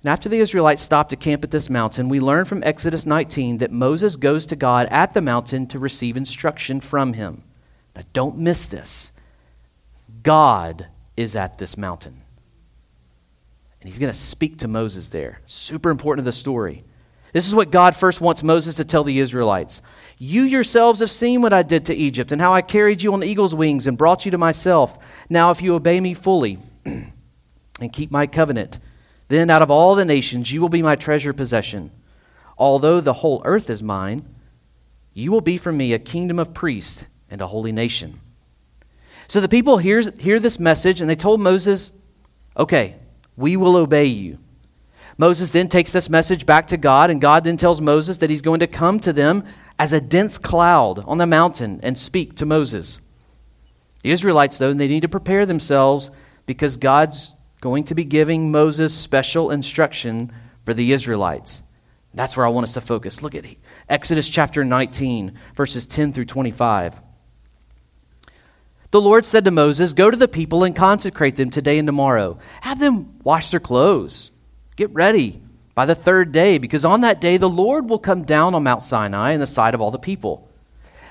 And 0.04 0.10
after 0.10 0.30
the 0.30 0.40
Israelites 0.40 0.82
stopped 0.82 1.10
to 1.10 1.16
camp 1.16 1.44
at 1.44 1.52
this 1.52 1.70
mountain, 1.70 2.08
we 2.08 2.20
learn 2.20 2.46
from 2.46 2.64
Exodus 2.64 3.06
19 3.06 3.58
that 3.58 3.72
Moses 3.72 4.16
goes 4.16 4.46
to 4.46 4.56
God 4.56 4.88
at 4.90 5.14
the 5.14 5.22
mountain 5.22 5.68
to 5.68 5.80
receive 5.80 6.16
instruction 6.16 6.80
from 6.80 7.14
him. 7.14 7.44
Now, 7.98 8.04
don't 8.14 8.38
miss 8.38 8.68
this. 8.68 9.12
God 10.22 10.86
is 11.18 11.36
at 11.36 11.58
this 11.58 11.78
mountain. 11.78 12.22
And 13.82 13.90
he's 13.90 13.98
going 13.98 14.12
to 14.12 14.18
speak 14.18 14.60
to 14.60 14.68
Moses 14.68 15.08
there. 15.08 15.42
Super 15.46 15.90
important 15.90 16.24
to 16.24 16.30
the 16.30 16.32
story. 16.32 16.84
This 17.34 17.48
is 17.48 17.56
what 17.56 17.72
God 17.72 17.96
first 17.96 18.22
wants 18.22 18.44
Moses 18.44 18.76
to 18.76 18.86
tell 18.86 19.04
the 19.04 19.20
Israelites. 19.20 19.82
You 20.20 20.44
yourselves 20.44 21.00
have 21.00 21.10
seen 21.10 21.42
what 21.42 21.54
I 21.54 21.64
did 21.64 21.88
to 21.88 21.96
Egypt 21.96 22.32
and 22.32 22.40
how 22.40 22.54
I 22.54 22.62
carried 22.62 23.02
you 23.02 23.14
on 23.14 23.24
eagle's 23.24 23.56
wings 23.56 23.88
and 23.88 23.98
brought 23.98 24.26
you 24.26 24.32
to 24.32 24.38
myself. 24.38 24.96
Now, 25.28 25.50
if 25.50 25.64
you 25.64 25.74
obey 25.74 26.00
me 26.00 26.14
fully 26.14 26.60
and 26.86 27.92
keep 27.92 28.12
my 28.12 28.28
covenant, 28.28 28.78
then 29.28 29.50
out 29.50 29.64
of 29.64 29.72
all 29.72 29.96
the 29.96 30.06
nations 30.06 30.52
you 30.52 30.62
will 30.62 30.70
be 30.70 30.84
my 30.84 30.96
treasure 30.96 31.34
possession. 31.34 31.90
Although 32.60 33.02
the 33.02 33.14
whole 33.14 33.42
earth 33.44 33.72
is 33.72 33.82
mine, 33.82 34.24
you 35.16 35.32
will 35.32 35.42
be 35.42 35.58
for 35.58 35.72
me 35.72 35.94
a 35.94 36.00
kingdom 36.00 36.38
of 36.38 36.54
priests 36.54 37.08
and 37.30 37.42
a 37.42 37.48
holy 37.48 37.72
nation. 37.72 38.20
So 39.28 39.42
the 39.42 39.50
people 39.50 39.78
hear, 39.78 40.02
hear 40.18 40.40
this 40.40 40.60
message 40.60 41.02
and 41.02 41.10
they 41.10 41.16
told 41.16 41.42
Moses, 41.42 41.92
Okay, 42.56 42.96
we 43.36 43.56
will 43.56 43.76
obey 43.76 44.06
you. 44.06 44.40
Moses 45.18 45.52
then 45.52 45.68
takes 45.68 45.92
this 45.92 46.10
message 46.10 46.46
back 46.46 46.68
to 46.68 46.78
God, 46.78 47.10
and 47.10 47.20
God 47.20 47.44
then 47.44 47.58
tells 47.58 47.82
Moses 47.82 48.18
that 48.18 48.30
he's 48.30 48.42
going 48.42 48.60
to 48.60 48.68
come 48.68 49.00
to 49.00 49.12
them 49.12 49.44
as 49.80 49.94
a 49.94 50.02
dense 50.02 50.38
cloud 50.38 51.04
on 51.06 51.18
the 51.18 51.26
mountain 51.26 51.80
and 51.82 51.98
speak 51.98 52.36
to 52.36 52.46
Moses. 52.46 53.00
The 54.04 54.12
Israelites, 54.12 54.58
though, 54.58 54.74
they 54.74 54.88
need 54.88 55.02
to 55.02 55.10
prepare 55.10 55.46
themselves 55.46 56.12
because 56.46 56.78
God's 56.78 57.34
going 57.62 57.86
to 57.86 57.96
be 57.96 58.04
giving 58.04 58.52
Moses 58.52 58.96
special 58.96 59.50
instruction 59.50 60.32
for 60.66 60.74
the 60.74 60.92
Israelites. 60.94 61.64
That's 62.14 62.38
where 62.38 62.46
I 62.46 62.50
want 62.50 62.66
us 62.66 62.74
to 62.74 62.82
focus. 62.82 63.22
Look 63.22 63.36
at 63.36 63.46
Exodus 63.90 64.28
chapter 64.30 64.64
19, 64.64 65.34
verses 65.56 65.86
10 65.86 66.14
through 66.14 66.26
25. 66.26 67.00
The 68.92 69.02
Lord 69.02 69.26
said 69.26 69.46
to 69.46 69.52
Moses, 69.52 69.94
Go 69.94 70.10
to 70.10 70.18
the 70.18 70.28
people 70.28 70.64
and 70.64 70.76
consecrate 70.76 71.36
them 71.36 71.50
today 71.50 71.78
and 71.78 71.88
tomorrow. 71.88 72.40
Have 72.62 72.80
them 72.80 73.20
wash 73.24 73.52
their 73.52 73.60
clothes. 73.60 74.32
Get 74.76 74.94
ready 74.94 75.42
by 75.76 75.86
the 75.86 75.96
third 75.96 76.32
day, 76.32 76.58
because 76.58 76.86
on 76.86 77.02
that 77.02 77.22
day 77.22 77.38
the 77.38 77.50
Lord 77.50 77.90
will 77.90 78.00
come 78.00 78.24
down 78.24 78.56
on 78.56 78.64
Mount 78.64 78.84
Sinai 78.84 79.32
in 79.32 79.40
the 79.40 79.48
sight 79.48 79.76
of 79.76 79.82
all 79.82 79.92
the 79.92 80.00
people. 80.00 80.50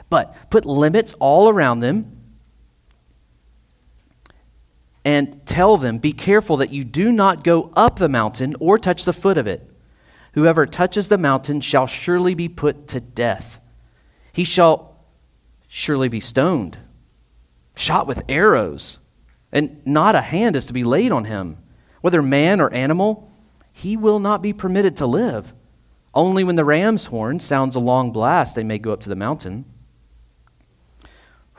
But 0.08 0.50
put 0.50 0.64
limits 0.64 1.14
all 1.18 1.48
around 1.48 1.80
them 1.80 2.16
and 5.04 5.46
tell 5.46 5.76
them, 5.76 5.98
Be 5.98 6.12
careful 6.12 6.58
that 6.58 6.72
you 6.72 6.82
do 6.82 7.12
not 7.12 7.44
go 7.44 7.70
up 7.76 7.98
the 7.98 8.08
mountain 8.08 8.56
or 8.58 8.78
touch 8.78 9.04
the 9.04 9.12
foot 9.12 9.38
of 9.38 9.46
it. 9.46 9.68
Whoever 10.32 10.66
touches 10.66 11.08
the 11.08 11.16
mountain 11.16 11.60
shall 11.60 11.86
surely 11.86 12.34
be 12.34 12.48
put 12.48 12.88
to 12.88 13.00
death. 13.00 13.60
He 14.32 14.44
shall 14.44 14.96
surely 15.68 16.08
be 16.08 16.20
stoned, 16.20 16.76
shot 17.76 18.06
with 18.06 18.24
arrows, 18.28 18.98
and 19.52 19.80
not 19.86 20.14
a 20.14 20.20
hand 20.20 20.56
is 20.56 20.66
to 20.66 20.72
be 20.72 20.84
laid 20.84 21.12
on 21.12 21.24
him. 21.24 21.58
Whether 22.00 22.22
man 22.22 22.60
or 22.60 22.72
animal, 22.72 23.30
he 23.72 23.96
will 23.96 24.18
not 24.18 24.42
be 24.42 24.52
permitted 24.52 24.96
to 24.96 25.06
live. 25.06 25.52
Only 26.14 26.44
when 26.44 26.56
the 26.56 26.64
ram's 26.64 27.06
horn 27.06 27.40
sounds 27.40 27.76
a 27.76 27.80
long 27.80 28.10
blast, 28.10 28.54
they 28.54 28.64
may 28.64 28.78
go 28.78 28.92
up 28.92 29.00
to 29.00 29.08
the 29.08 29.14
mountain. 29.14 29.66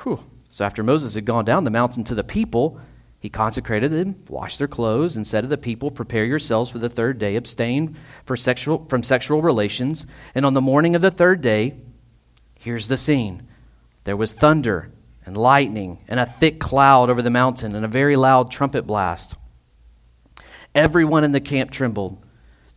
Whew. 0.01 0.23
So 0.49 0.65
after 0.65 0.81
Moses 0.81 1.13
had 1.13 1.25
gone 1.25 1.45
down 1.45 1.63
the 1.63 1.69
mountain 1.69 2.03
to 2.05 2.15
the 2.15 2.23
people, 2.23 2.79
he 3.19 3.29
consecrated 3.29 3.91
them, 3.91 4.23
washed 4.27 4.57
their 4.57 4.67
clothes, 4.67 5.15
and 5.15 5.27
said 5.27 5.41
to 5.41 5.47
the 5.47 5.57
people, 5.57 5.91
Prepare 5.91 6.25
yourselves 6.25 6.69
for 6.69 6.79
the 6.79 6.89
third 6.89 7.19
day, 7.19 7.35
abstain 7.35 7.95
sexual, 8.35 8.85
from 8.89 9.03
sexual 9.03 9.41
relations. 9.41 10.07
And 10.33 10.45
on 10.45 10.53
the 10.53 10.61
morning 10.61 10.95
of 10.95 11.01
the 11.01 11.11
third 11.11 11.41
day, 11.41 11.75
here's 12.55 12.87
the 12.87 12.97
scene 12.97 13.47
there 14.05 14.17
was 14.17 14.33
thunder 14.33 14.91
and 15.27 15.37
lightning 15.37 15.99
and 16.07 16.19
a 16.19 16.25
thick 16.25 16.59
cloud 16.59 17.09
over 17.09 17.21
the 17.21 17.29
mountain 17.29 17.75
and 17.75 17.85
a 17.85 17.89
very 17.89 18.15
loud 18.15 18.49
trumpet 18.49 18.87
blast. 18.87 19.35
Everyone 20.73 21.23
in 21.23 21.33
the 21.33 21.41
camp 21.41 21.71
trembled. 21.71 22.23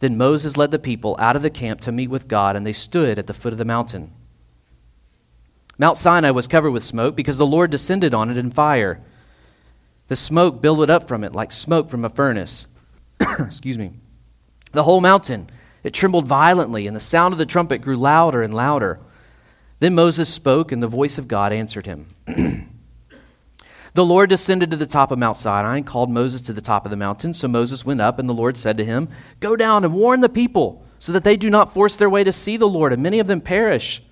Then 0.00 0.16
Moses 0.16 0.56
led 0.56 0.70
the 0.70 0.78
people 0.78 1.16
out 1.18 1.36
of 1.36 1.42
the 1.42 1.50
camp 1.50 1.82
to 1.82 1.92
meet 1.92 2.08
with 2.08 2.28
God, 2.28 2.56
and 2.56 2.66
they 2.66 2.72
stood 2.72 3.18
at 3.18 3.26
the 3.26 3.34
foot 3.34 3.52
of 3.52 3.58
the 3.58 3.64
mountain. 3.64 4.12
Mount 5.78 5.96
Sinai 5.96 6.30
was 6.30 6.46
covered 6.46 6.72
with 6.72 6.84
smoke 6.84 7.14
because 7.14 7.38
the 7.38 7.46
Lord 7.46 7.70
descended 7.70 8.12
on 8.14 8.30
it 8.30 8.38
in 8.38 8.50
fire. 8.50 9.00
The 10.08 10.16
smoke 10.16 10.60
billowed 10.60 10.90
up 10.90 11.06
from 11.06 11.24
it 11.24 11.34
like 11.34 11.52
smoke 11.52 11.88
from 11.88 12.04
a 12.04 12.10
furnace. 12.10 12.66
Excuse 13.38 13.78
me. 13.78 13.92
The 14.72 14.82
whole 14.82 15.00
mountain, 15.00 15.50
it 15.82 15.94
trembled 15.94 16.26
violently, 16.26 16.86
and 16.86 16.96
the 16.96 17.00
sound 17.00 17.32
of 17.32 17.38
the 17.38 17.46
trumpet 17.46 17.82
grew 17.82 17.96
louder 17.96 18.42
and 18.42 18.52
louder. 18.52 18.98
Then 19.78 19.94
Moses 19.94 20.28
spoke, 20.28 20.72
and 20.72 20.82
the 20.82 20.86
voice 20.86 21.18
of 21.18 21.28
God 21.28 21.52
answered 21.52 21.86
him. 21.86 22.06
the 23.94 24.04
Lord 24.04 24.30
descended 24.30 24.70
to 24.70 24.76
the 24.76 24.86
top 24.86 25.10
of 25.10 25.18
Mount 25.18 25.36
Sinai 25.36 25.78
and 25.78 25.86
called 25.86 26.10
Moses 26.10 26.40
to 26.42 26.52
the 26.52 26.60
top 26.60 26.84
of 26.84 26.90
the 26.90 26.96
mountain. 26.96 27.34
So 27.34 27.48
Moses 27.48 27.84
went 27.84 28.00
up, 28.00 28.18
and 28.18 28.28
the 28.28 28.34
Lord 28.34 28.56
said 28.56 28.76
to 28.78 28.84
him, 28.84 29.08
Go 29.40 29.56
down 29.56 29.84
and 29.84 29.94
warn 29.94 30.20
the 30.20 30.28
people, 30.28 30.84
so 30.98 31.12
that 31.12 31.24
they 31.24 31.36
do 31.36 31.50
not 31.50 31.74
force 31.74 31.96
their 31.96 32.10
way 32.10 32.24
to 32.24 32.32
see 32.32 32.56
the 32.56 32.68
Lord, 32.68 32.92
and 32.92 33.02
many 33.02 33.20
of 33.20 33.26
them 33.26 33.40
perish. 33.40 34.02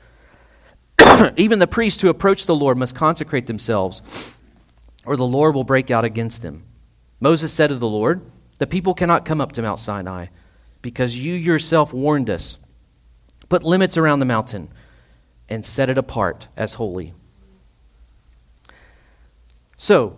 Even 1.36 1.58
the 1.58 1.66
priests 1.66 2.02
who 2.02 2.08
approach 2.08 2.46
the 2.46 2.54
Lord 2.54 2.78
must 2.78 2.94
consecrate 2.94 3.46
themselves 3.46 4.36
or 5.08 5.16
the 5.16 5.24
Lord 5.26 5.54
will 5.54 5.64
break 5.64 5.90
out 5.90 6.04
against 6.04 6.42
them. 6.42 6.64
Moses 7.18 7.50
said 7.50 7.68
to 7.68 7.76
the 7.76 7.88
Lord, 7.88 8.20
The 8.58 8.66
people 8.66 8.92
cannot 8.92 9.24
come 9.24 9.40
up 9.40 9.52
to 9.52 9.62
Mount 9.62 9.80
Sinai, 9.80 10.26
because 10.82 11.16
you 11.16 11.32
yourself 11.32 11.94
warned 11.94 12.28
us. 12.28 12.58
Put 13.48 13.62
limits 13.62 13.96
around 13.96 14.18
the 14.18 14.26
mountain 14.26 14.68
and 15.48 15.64
set 15.64 15.88
it 15.88 15.96
apart 15.96 16.48
as 16.58 16.74
holy. 16.74 17.14
So, 19.78 20.16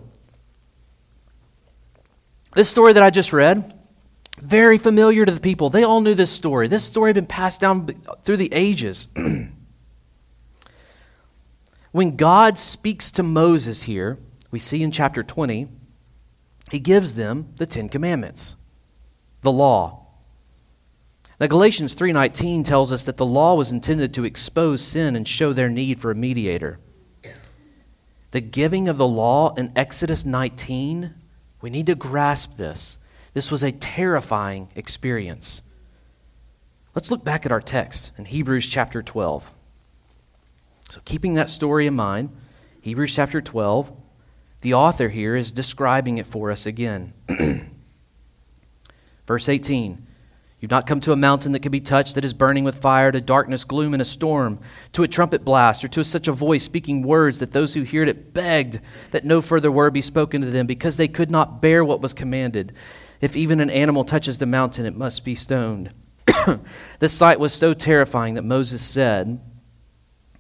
this 2.55 2.69
story 2.69 2.95
that 2.95 3.02
I 3.02 3.11
just 3.11 3.33
read, 3.33 3.73
very 4.38 4.79
familiar 4.79 5.25
to 5.25 5.33
the 5.33 5.40
people. 5.40 5.71
They 5.71 5.85
all 5.85 6.00
knew 6.00 6.14
this 6.14 6.33
story. 6.33 6.67
This 6.67 6.85
story 6.85 7.11
had 7.11 7.14
been 7.14 7.26
passed 7.26 7.61
down 7.61 7.87
through 8.25 8.38
the 8.38 8.52
ages. 8.52 9.07
when 11.93 12.17
God 12.17 12.59
speaks 12.59 13.12
to 13.12 13.23
Moses 13.23 13.83
here, 13.83 14.19
we 14.50 14.59
see 14.59 14.83
in 14.83 14.90
chapter 14.90 15.23
20, 15.23 15.69
he 16.71 16.79
gives 16.79 17.14
them 17.14 17.52
the 17.57 17.67
Ten 17.67 17.88
Commandments, 17.88 18.55
the 19.43 19.52
law. 19.52 20.07
Now 21.38 21.47
Galatians 21.47 21.95
3:19 21.95 22.64
tells 22.64 22.93
us 22.93 23.05
that 23.05 23.17
the 23.17 23.26
law 23.26 23.55
was 23.55 23.73
intended 23.73 24.14
to 24.14 24.25
expose 24.25 24.83
sin 24.83 25.17
and 25.17 25.26
show 25.26 25.52
their 25.52 25.69
need 25.69 26.00
for 26.00 26.11
a 26.11 26.14
mediator. 26.14 26.79
The 28.30 28.40
giving 28.40 28.88
of 28.88 28.96
the 28.96 29.08
law 29.08 29.54
in 29.54 29.72
Exodus 29.75 30.25
19, 30.25 31.14
we 31.60 31.70
need 31.70 31.87
to 31.87 31.94
grasp 31.94 32.56
this. 32.56 32.99
This 33.34 33.50
was 33.50 33.62
a 33.62 33.72
terrifying 33.72 34.68
experience. 34.75 35.62
Let's 36.94 37.10
look 37.10 37.25
back 37.25 37.44
at 37.46 37.52
our 37.52 37.60
text 37.60 38.12
in 38.16 38.25
Hebrews 38.25 38.66
chapter 38.66 39.02
12. 39.02 39.50
So, 40.90 41.00
keeping 41.04 41.34
that 41.34 41.50
story 41.50 41.87
in 41.87 41.94
mind, 41.94 42.30
Hebrews 42.80 43.14
chapter 43.14 43.40
12, 43.40 43.92
the 44.62 44.75
author 44.75 45.08
here 45.08 45.37
is 45.37 45.52
describing 45.52 46.18
it 46.18 46.26
for 46.26 46.50
us 46.50 46.66
again. 46.66 47.12
Verse 49.26 49.49
18 49.49 50.06
You've 50.61 50.71
not 50.71 50.87
come 50.87 51.00
to 51.00 51.12
a 51.12 51.17
mountain 51.17 51.52
that 51.52 51.61
can 51.61 51.73
be 51.73 51.81
touched, 51.81 52.14
that 52.14 52.25
is 52.25 52.35
burning 52.35 52.64
with 52.64 52.83
fire, 52.83 53.11
to 53.11 53.21
darkness, 53.21 53.64
gloom, 53.64 53.95
and 53.95 54.02
a 54.02 54.05
storm, 54.05 54.61
to 54.93 55.02
a 55.02 55.09
trumpet 55.09 55.43
blast, 55.43 55.83
or 55.83 55.88
to 55.88 56.05
such 56.05 56.29
a 56.29 56.33
voice 56.33 56.62
speaking 56.62 57.02
words 57.02 57.38
that 57.38 57.52
those 57.52 57.73
who 57.73 57.85
heard 57.85 58.09
it 58.09 58.35
begged 58.35 58.79
that 59.11 59.25
no 59.25 59.40
further 59.40 59.73
word 59.73 59.95
be 59.95 60.02
spoken 60.02 60.43
to 60.43 60.50
them, 60.50 60.67
because 60.67 60.99
they 60.99 61.09
could 61.09 61.31
not 61.31 61.62
bear 61.62 61.83
what 61.83 62.02
was 62.02 62.12
commanded. 62.12 62.75
If 63.23 63.37
even 63.37 63.61
an 63.61 63.71
animal 63.71 64.05
touches 64.05 64.37
the 64.37 64.47
mountain, 64.47 64.85
it 64.85 64.95
must 64.95 65.25
be 65.25 65.35
stoned. 65.35 65.95
this 66.99 67.14
sight 67.14 67.40
was 67.40 67.55
so 67.55 67.73
terrifying 67.73 68.35
that 68.35 68.45
Moses 68.45 68.83
said, 68.83 69.40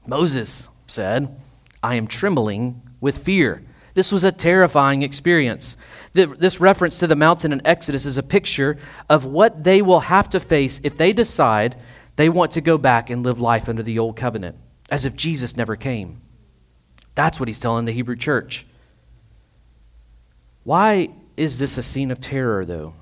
Moses 0.06 0.68
said, 0.86 1.34
I 1.82 1.94
am 1.94 2.06
trembling 2.06 2.82
with 3.00 3.18
fear. 3.18 3.62
This 3.94 4.12
was 4.12 4.24
a 4.24 4.32
terrifying 4.32 5.02
experience. 5.02 5.76
This 6.12 6.60
reference 6.60 6.98
to 6.98 7.06
the 7.06 7.14
mountain 7.14 7.52
in 7.52 7.64
Exodus 7.64 8.04
is 8.04 8.18
a 8.18 8.22
picture 8.22 8.78
of 9.08 9.24
what 9.24 9.62
they 9.62 9.80
will 9.80 10.00
have 10.00 10.28
to 10.30 10.40
face 10.40 10.80
if 10.82 10.96
they 10.96 11.12
decide 11.12 11.76
they 12.16 12.28
want 12.28 12.52
to 12.52 12.60
go 12.60 12.78
back 12.78 13.10
and 13.10 13.22
live 13.22 13.40
life 13.40 13.68
under 13.68 13.82
the 13.82 13.98
old 13.98 14.16
covenant, 14.16 14.56
as 14.90 15.04
if 15.04 15.14
Jesus 15.14 15.56
never 15.56 15.76
came. 15.76 16.20
That's 17.14 17.38
what 17.38 17.48
he's 17.48 17.60
telling 17.60 17.84
the 17.84 17.92
Hebrew 17.92 18.16
church. 18.16 18.66
Why 20.64 21.10
is 21.36 21.58
this 21.58 21.78
a 21.78 21.82
scene 21.82 22.10
of 22.10 22.20
terror, 22.20 22.64
though? 22.64 22.94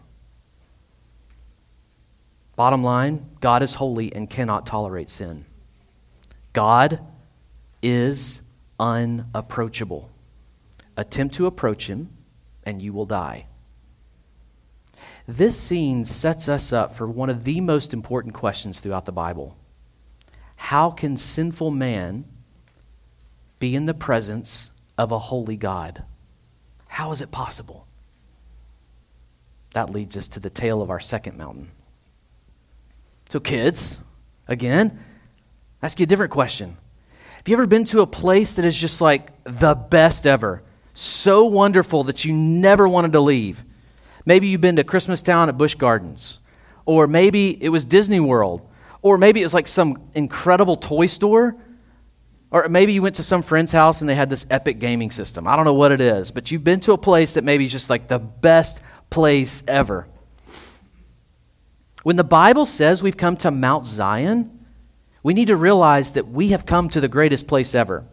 Bottom 2.57 2.85
line 2.85 3.25
God 3.41 3.63
is 3.63 3.75
holy 3.75 4.13
and 4.13 4.29
cannot 4.29 4.67
tolerate 4.67 5.09
sin. 5.09 5.47
God 6.53 7.01
is 7.83 8.43
unapproachable. 8.79 10.11
Attempt 10.97 11.37
to 11.37 11.47
approach 11.47 11.89
him, 11.89 12.11
and 12.69 12.83
you 12.83 12.93
will 12.93 13.07
die. 13.07 13.47
This 15.27 15.59
scene 15.59 16.05
sets 16.05 16.49
us 16.49 16.71
up 16.71 16.93
for 16.93 17.07
one 17.07 17.31
of 17.31 17.45
the 17.45 17.63
most 17.63 17.95
important 17.95 18.35
questions 18.35 18.81
throughout 18.81 19.07
the 19.07 19.13
Bible. 19.13 19.57
How 20.57 20.91
can 20.91 21.17
sinful 21.17 21.71
man 21.71 22.27
be 23.59 23.75
in 23.75 23.87
the 23.87 23.95
presence 23.95 24.71
of 24.99 25.13
a 25.13 25.19
holy 25.19 25.57
God? 25.57 26.05
How 26.89 27.11
is 27.11 27.23
it 27.23 27.31
possible? 27.31 27.87
That 29.73 29.91
leads 29.91 30.17
us 30.17 30.29
to 30.29 30.41
the 30.41 30.51
tale 30.51 30.83
of 30.83 30.91
our 30.91 31.01
second 31.01 31.39
mountain. 31.39 31.71
So, 33.31 33.41
kids, 33.41 33.99
again, 34.47 34.99
ask 35.83 35.99
you 36.01 36.05
a 36.05 36.07
different 36.07 36.33
question. 36.33 36.77
Have 37.37 37.49
you 37.49 37.55
ever 37.55 37.67
been 37.67 37.85
to 37.85 38.01
a 38.01 38.07
place 38.07 38.55
that 38.55 38.67
is 38.67 38.79
just 38.79 39.01
like 39.01 39.31
the 39.45 39.75
best 39.75 40.27
ever? 40.27 40.63
So 40.99 41.45
wonderful 41.45 42.05
that 42.05 42.25
you 42.25 42.33
never 42.33 42.89
wanted 42.89 43.13
to 43.13 43.21
leave. 43.21 43.65
Maybe 44.27 44.49
you've 44.49 44.61
been 44.61 44.77
to 44.77 44.85
Christmas 44.85 45.23
Town 45.23 45.49
at 45.49 45.57
Busch 45.57 45.75
Gardens, 45.75 46.39
or 46.85 47.07
maybe 47.07 47.51
it 47.63 47.69
was 47.69 47.85
Disney 47.85 48.21
World, 48.21 48.69
or 49.01 49.17
maybe 49.17 49.41
it 49.41 49.45
was 49.45 49.55
like 49.55 49.67
some 49.67 50.03
incredible 50.15 50.77
toy 50.77 51.07
store, 51.07 51.57
or 52.51 52.69
maybe 52.69 52.93
you 52.95 53.03
went 53.03 53.17
to 53.17 53.23
some 53.23 53.43
friend's 53.43 53.73
house 53.73 54.01
and 54.01 54.09
they 54.09 54.15
had 54.15 54.31
this 54.31 54.47
epic 54.51 54.81
gaming 54.81 55.11
system. 55.11 55.47
I 55.47 55.55
don't 55.55 55.65
know 55.65 55.75
what 55.75 55.93
it 55.93 56.01
is, 56.01 56.31
but 56.31 56.51
you've 56.51 56.65
been 56.65 56.81
to 56.81 56.93
a 56.93 56.99
place 56.99 57.35
that 57.35 57.45
maybe 57.45 57.67
is 57.67 57.73
just 57.73 57.91
like 57.91 58.09
the 58.09 58.19
best 58.19 58.81
place 59.11 59.63
ever. 59.69 60.09
When 62.03 62.17
the 62.17 62.25
Bible 62.25 62.67
says 62.67 63.03
we've 63.03 63.17
come 63.17 63.37
to 63.39 63.51
Mount 63.51 63.87
Zion, 63.87 64.67
we 65.23 65.35
need 65.35 65.49
to 65.49 65.57
realize 65.57 66.13
that 66.13 66.27
we 66.27 66.49
have 66.49 66.67
come 66.67 66.89
to 66.91 67.01
the 67.01 67.09
greatest 67.09 67.47
place 67.47 67.75
ever. 67.75 68.05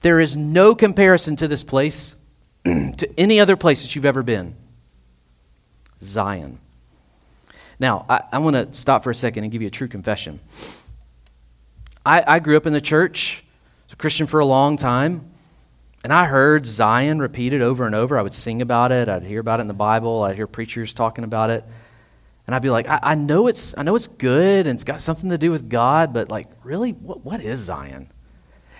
There 0.00 0.20
is 0.20 0.36
no 0.36 0.74
comparison 0.74 1.36
to 1.36 1.48
this 1.48 1.64
place 1.64 2.16
to 2.98 3.20
any 3.20 3.40
other 3.40 3.56
place 3.56 3.82
that 3.82 3.94
you've 3.94 4.04
ever 4.04 4.22
been. 4.22 4.54
Zion. 6.00 6.58
Now, 7.80 8.06
I, 8.08 8.22
I 8.32 8.38
want 8.38 8.56
to 8.56 8.74
stop 8.78 9.04
for 9.04 9.10
a 9.10 9.14
second 9.14 9.44
and 9.44 9.52
give 9.52 9.62
you 9.62 9.68
a 9.68 9.70
true 9.70 9.88
confession. 9.88 10.40
I, 12.04 12.24
I 12.26 12.38
grew 12.38 12.56
up 12.56 12.66
in 12.66 12.72
the 12.72 12.80
church, 12.80 13.44
a 13.92 13.96
Christian 13.96 14.26
for 14.26 14.40
a 14.40 14.44
long 14.44 14.76
time, 14.76 15.30
and 16.04 16.12
I 16.12 16.26
heard 16.26 16.66
Zion 16.66 17.18
repeated 17.18 17.60
over 17.62 17.84
and 17.86 17.94
over. 17.94 18.18
I 18.18 18.22
would 18.22 18.34
sing 18.34 18.62
about 18.62 18.92
it, 18.92 19.08
I'd 19.08 19.24
hear 19.24 19.40
about 19.40 19.60
it 19.60 19.62
in 19.62 19.68
the 19.68 19.74
Bible, 19.74 20.22
I'd 20.22 20.36
hear 20.36 20.46
preachers 20.46 20.94
talking 20.94 21.24
about 21.24 21.50
it. 21.50 21.64
And 22.46 22.54
I'd 22.54 22.62
be 22.62 22.70
like, 22.70 22.88
I, 22.88 22.98
I 23.02 23.14
know 23.14 23.46
it's 23.46 23.76
I 23.76 23.82
know 23.82 23.94
it's 23.94 24.06
good 24.06 24.66
and 24.66 24.74
it's 24.74 24.84
got 24.84 25.02
something 25.02 25.28
to 25.30 25.36
do 25.36 25.50
with 25.50 25.68
God, 25.68 26.14
but 26.14 26.30
like 26.30 26.46
really, 26.64 26.92
what, 26.92 27.22
what 27.22 27.42
is 27.42 27.58
Zion? 27.58 28.08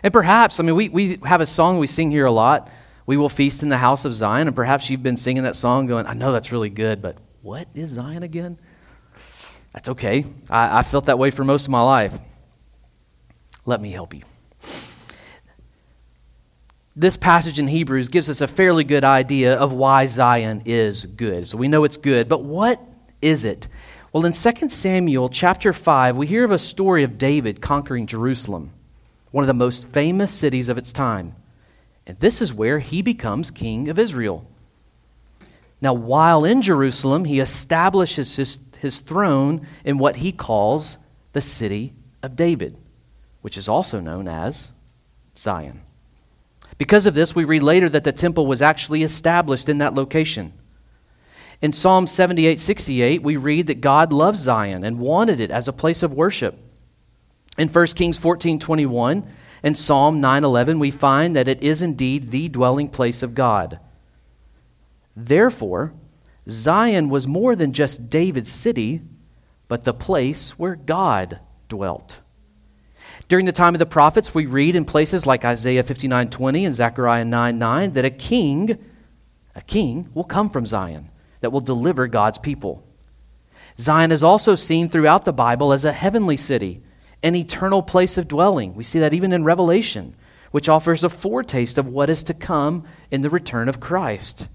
And 0.03 0.13
perhaps, 0.13 0.59
I 0.59 0.63
mean, 0.63 0.75
we, 0.75 0.89
we 0.89 1.19
have 1.25 1.41
a 1.43 1.47
song 1.47 1.79
we 1.79 1.87
sing 1.87 2.11
here 2.11 2.25
a 2.25 2.31
lot. 2.31 2.71
We 3.09 3.17
will 3.17 3.31
feast 3.31 3.63
in 3.63 3.71
the 3.71 3.79
house 3.79 4.05
of 4.05 4.13
Zion. 4.13 4.49
And 4.49 4.55
perhaps 4.55 4.91
you've 4.91 5.03
been 5.03 5.17
singing 5.17 5.45
that 5.45 5.57
song 5.57 5.87
going, 5.87 6.05
I 6.05 6.13
know 6.13 6.31
that's 6.31 6.53
really 6.53 6.69
good, 6.69 7.01
but 7.01 7.17
what 7.41 7.67
is 7.75 7.89
Zion 7.89 8.23
again? 8.23 8.59
That's 9.73 9.89
okay. 9.89 10.27
I, 10.51 10.81
I 10.81 10.83
felt 10.83 11.07
that 11.07 11.19
way 11.19 11.31
for 11.31 11.43
most 11.43 11.65
of 11.65 11.71
my 11.71 11.81
life. 11.81 12.13
Let 13.65 13.81
me 13.81 13.89
help 13.89 14.13
you. 14.13 14.25
This 16.95 17.17
passage 17.17 17.59
in 17.59 17.67
Hebrews 17.67 18.11
gives 18.11 18.29
us 18.29 18.43
a 18.43 18.47
fairly 18.47 18.85
good 18.85 19.05
idea 19.05 19.55
of 19.55 19.73
why 19.73 20.05
Zion 20.05 20.65
is 20.67 21.07
good. 21.07 21.49
So 21.49 21.57
we 21.57 21.69
know 21.69 21.85
it's 21.85 21.97
good, 21.97 22.29
but 22.29 22.45
what 22.45 22.79
is 23.23 23.47
it? 23.47 23.69
Well, 24.13 24.27
in 24.27 24.33
2 24.33 24.69
Samuel 24.69 25.31
chapter 25.31 25.73
5, 25.73 26.15
we 26.15 26.27
hear 26.27 26.45
of 26.45 26.51
a 26.51 26.59
story 26.59 27.05
of 27.05 27.17
David 27.17 27.63
conquering 27.63 28.07
Jerusalem 28.07 28.73
one 29.31 29.45
of 29.45 29.49
the 29.49 29.55
most 29.55 29.87
famous 29.89 30.31
cities 30.31 30.69
of 30.69 30.77
its 30.77 30.93
time. 30.93 31.35
And 32.09 32.17
this 32.19 32.41
is 32.41 32.55
where 32.55 32.79
he 32.79 33.03
becomes 33.03 33.51
king 33.51 33.91
of 33.91 33.99
Israel. 33.99 34.47
Now, 35.81 35.93
while 35.93 36.45
in 36.45 36.63
Jerusalem, 36.63 37.27
he 37.27 37.39
establishes 37.39 38.35
his, 38.37 38.59
his 38.79 38.99
throne 38.99 39.67
in 39.85 39.99
what 39.99 40.17
he 40.17 40.33
calls 40.33 40.97
the 41.35 41.43
city 41.43 41.93
of 42.23 42.35
David, 42.35 42.77
which 43.43 43.59
is 43.59 43.69
also 43.69 44.01
known 44.01 44.27
as 44.27 44.73
Zion. 45.37 45.83
Because 46.79 47.07
of 47.07 47.15
this, 47.15 47.35
we 47.35 47.45
read 47.45 47.63
later 47.63 47.89
that 47.91 48.05
the 48.05 48.13
temple 48.13 48.47
was 48.47 48.63
actually 48.63 49.03
established 49.03 49.69
in 49.69 49.79
that 49.79 49.95
location. 49.95 50.53
In 51.61 51.73
Psalm 51.73 52.07
78 52.07 52.59
68, 52.59 53.23
we 53.23 53.37
read 53.37 53.67
that 53.67 53.81
God 53.81 54.13
loved 54.13 54.39
Zion 54.39 54.85
and 54.85 54.99
wanted 54.99 55.41
it 55.41 55.51
as 55.51 55.69
a 55.69 55.73
place 55.73 56.03
of 56.03 56.15
worship. 56.15 56.57
In 57.59 57.69
1 57.69 57.87
Kings 57.89 58.17
14 58.17 58.59
21 58.59 59.29
and 59.63 59.77
Psalm 59.77 60.21
9:11, 60.21 60.79
we 60.79 60.91
find 60.91 61.35
that 61.35 61.49
it 61.49 61.63
is 61.63 61.83
indeed 61.83 62.31
the 62.31 62.49
dwelling 62.49 62.89
place 62.89 63.23
of 63.23 63.35
God. 63.35 63.79
Therefore, 65.17 65.93
Zion 66.49 67.09
was 67.09 67.27
more 67.27 67.57
than 67.57 67.73
just 67.73 68.09
David's 68.09 68.53
city, 68.53 69.03
but 69.67 69.85
the 69.85 69.93
place 69.93 70.59
where 70.59 70.77
God 70.77 71.41
dwelt. 71.69 72.19
During 73.29 73.45
the 73.45 73.53
time 73.53 73.75
of 73.75 73.79
the 73.79 73.87
prophets, 73.87 74.35
we 74.35 74.47
read 74.47 74.75
in 74.75 74.87
places 74.87 75.27
like 75.27 75.45
Isaiah 75.45 75.83
59:20 75.83 76.65
and 76.65 76.75
Zechariah 76.75 77.25
9:9 77.25 77.93
that 77.93 78.05
a 78.05 78.11
king, 78.11 78.79
a 79.55 79.61
king 79.61 80.09
will 80.15 80.25
come 80.25 80.49
from 80.49 80.65
Zion 80.65 81.11
that 81.41 81.51
will 81.51 81.61
deliver 81.61 82.07
God's 82.07 82.39
people. 82.39 82.83
Zion 83.79 84.11
is 84.11 84.25
also 84.25 84.55
seen 84.55 84.89
throughout 84.89 85.25
the 85.25 85.33
Bible 85.33 85.73
as 85.73 85.85
a 85.85 85.93
heavenly 85.93 86.37
city 86.37 86.83
an 87.23 87.35
eternal 87.35 87.83
place 87.83 88.19
of 88.19 88.29
dwelling. 88.29 88.75
We 88.75 88.85
see 88.85 89.01
that 89.01 89.15
even 89.15 89.33
in 89.33 89.45
Revelation, 89.45 90.15
which 90.51 90.69
offers 90.69 91.05
a 91.05 91.09
foretaste 91.09 91.79
of 91.79 91.89
what 91.89 92.11
is 92.11 92.25
to 92.25 92.35
come 92.35 92.85
in 93.11 93.23
the 93.23 93.31
return 93.31 93.69
of 93.69 93.81
Christ. 93.81 94.49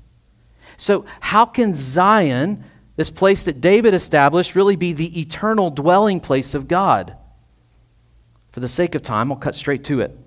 So, 0.77 1.05
how 1.19 1.45
can 1.45 1.75
Zion, 1.75 2.63
this 2.95 3.11
place 3.11 3.43
that 3.43 3.61
David 3.61 3.93
established, 3.93 4.55
really 4.55 4.75
be 4.75 4.93
the 4.93 5.19
eternal 5.19 5.69
dwelling 5.69 6.19
place 6.19 6.55
of 6.55 6.67
God? 6.67 7.15
For 8.51 8.59
the 8.59 8.69
sake 8.69 8.95
of 8.95 9.03
time, 9.03 9.31
I'll 9.31 9.37
cut 9.37 9.55
straight 9.55 9.83
to 9.85 10.01
it. 10.01 10.17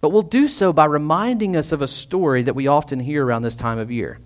But 0.00 0.10
we'll 0.10 0.22
do 0.22 0.48
so 0.48 0.72
by 0.72 0.86
reminding 0.86 1.56
us 1.56 1.72
of 1.72 1.82
a 1.82 1.88
story 1.88 2.42
that 2.44 2.54
we 2.54 2.66
often 2.66 3.00
hear 3.00 3.24
around 3.24 3.42
this 3.42 3.56
time 3.56 3.78
of 3.78 3.90
year. 3.90 4.18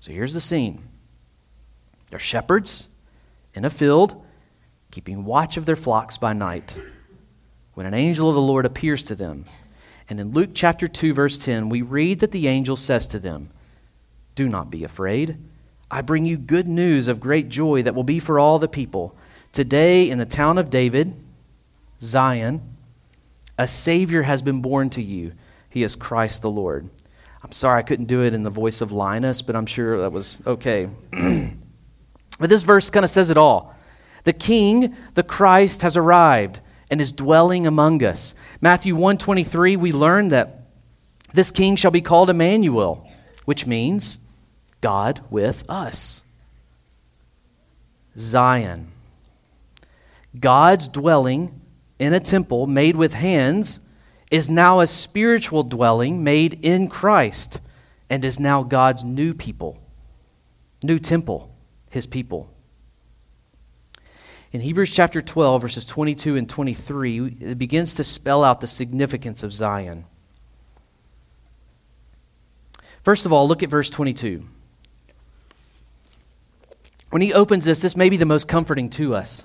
So 0.00 0.12
here's 0.12 0.34
the 0.34 0.40
scene. 0.40 0.88
There 2.10 2.16
are 2.16 2.20
shepherds 2.20 2.88
in 3.54 3.64
a 3.64 3.70
field 3.70 4.24
keeping 4.98 5.24
watch 5.24 5.56
of 5.56 5.64
their 5.64 5.76
flocks 5.76 6.18
by 6.18 6.32
night, 6.32 6.76
when 7.74 7.86
an 7.86 7.94
angel 7.94 8.28
of 8.28 8.34
the 8.34 8.40
Lord 8.40 8.66
appears 8.66 9.04
to 9.04 9.14
them. 9.14 9.44
And 10.08 10.18
in 10.18 10.32
Luke 10.32 10.50
chapter 10.54 10.88
2, 10.88 11.14
verse 11.14 11.38
10, 11.38 11.68
we 11.68 11.82
read 11.82 12.18
that 12.18 12.32
the 12.32 12.48
angel 12.48 12.74
says 12.74 13.06
to 13.06 13.20
them, 13.20 13.50
Do 14.34 14.48
not 14.48 14.72
be 14.72 14.82
afraid. 14.82 15.38
I 15.88 16.02
bring 16.02 16.26
you 16.26 16.36
good 16.36 16.66
news 16.66 17.06
of 17.06 17.20
great 17.20 17.48
joy 17.48 17.82
that 17.82 17.94
will 17.94 18.02
be 18.02 18.18
for 18.18 18.40
all 18.40 18.58
the 18.58 18.66
people. 18.66 19.14
Today, 19.52 20.10
in 20.10 20.18
the 20.18 20.26
town 20.26 20.58
of 20.58 20.68
David, 20.68 21.14
Zion, 22.02 22.60
a 23.56 23.68
Savior 23.68 24.22
has 24.22 24.42
been 24.42 24.62
born 24.62 24.90
to 24.90 25.00
you. 25.00 25.30
He 25.70 25.84
is 25.84 25.94
Christ 25.94 26.42
the 26.42 26.50
Lord. 26.50 26.90
I'm 27.44 27.52
sorry 27.52 27.78
I 27.78 27.84
couldn't 27.84 28.06
do 28.06 28.24
it 28.24 28.34
in 28.34 28.42
the 28.42 28.50
voice 28.50 28.80
of 28.80 28.90
Linus, 28.90 29.42
but 29.42 29.54
I'm 29.54 29.66
sure 29.66 30.00
that 30.00 30.10
was 30.10 30.42
okay. 30.44 30.88
but 31.12 32.50
this 32.50 32.64
verse 32.64 32.90
kind 32.90 33.04
of 33.04 33.10
says 33.10 33.30
it 33.30 33.38
all. 33.38 33.76
The 34.24 34.32
King, 34.32 34.94
the 35.14 35.22
Christ, 35.22 35.82
has 35.82 35.96
arrived 35.96 36.60
and 36.90 37.00
is 37.00 37.12
dwelling 37.12 37.66
among 37.66 38.02
us. 38.02 38.34
Matthew 38.60 38.94
123, 38.94 39.76
we 39.76 39.92
learn 39.92 40.28
that 40.28 40.62
This 41.32 41.50
king 41.50 41.76
shall 41.76 41.90
be 41.90 42.00
called 42.00 42.30
Immanuel, 42.30 43.06
which 43.44 43.66
means 43.66 44.18
God 44.80 45.20
with 45.30 45.68
us. 45.68 46.22
Zion. 48.16 48.90
God's 50.38 50.88
dwelling 50.88 51.60
in 51.98 52.12
a 52.12 52.20
temple 52.20 52.66
made 52.66 52.96
with 52.96 53.14
hands 53.14 53.80
is 54.30 54.48
now 54.50 54.80
a 54.80 54.86
spiritual 54.86 55.62
dwelling 55.62 56.22
made 56.22 56.58
in 56.62 56.88
Christ 56.88 57.60
and 58.10 58.24
is 58.24 58.38
now 58.38 58.62
God's 58.62 59.04
new 59.04 59.34
people, 59.34 59.78
new 60.82 60.98
temple, 60.98 61.54
his 61.90 62.06
people. 62.06 62.50
In 64.52 64.60
Hebrews 64.62 64.90
chapter 64.90 65.20
12, 65.20 65.60
verses 65.60 65.84
22 65.84 66.36
and 66.36 66.48
23, 66.48 67.36
it 67.40 67.58
begins 67.58 67.94
to 67.94 68.04
spell 68.04 68.42
out 68.42 68.60
the 68.60 68.66
significance 68.66 69.42
of 69.42 69.52
Zion. 69.52 70.06
First 73.02 73.26
of 73.26 73.32
all, 73.32 73.46
look 73.46 73.62
at 73.62 73.68
verse 73.68 73.90
22. 73.90 74.44
When 77.10 77.22
he 77.22 77.32
opens 77.32 77.64
this, 77.64 77.82
this 77.82 77.96
may 77.96 78.08
be 78.08 78.16
the 78.16 78.24
most 78.24 78.48
comforting 78.48 78.90
to 78.90 79.14
us. 79.14 79.44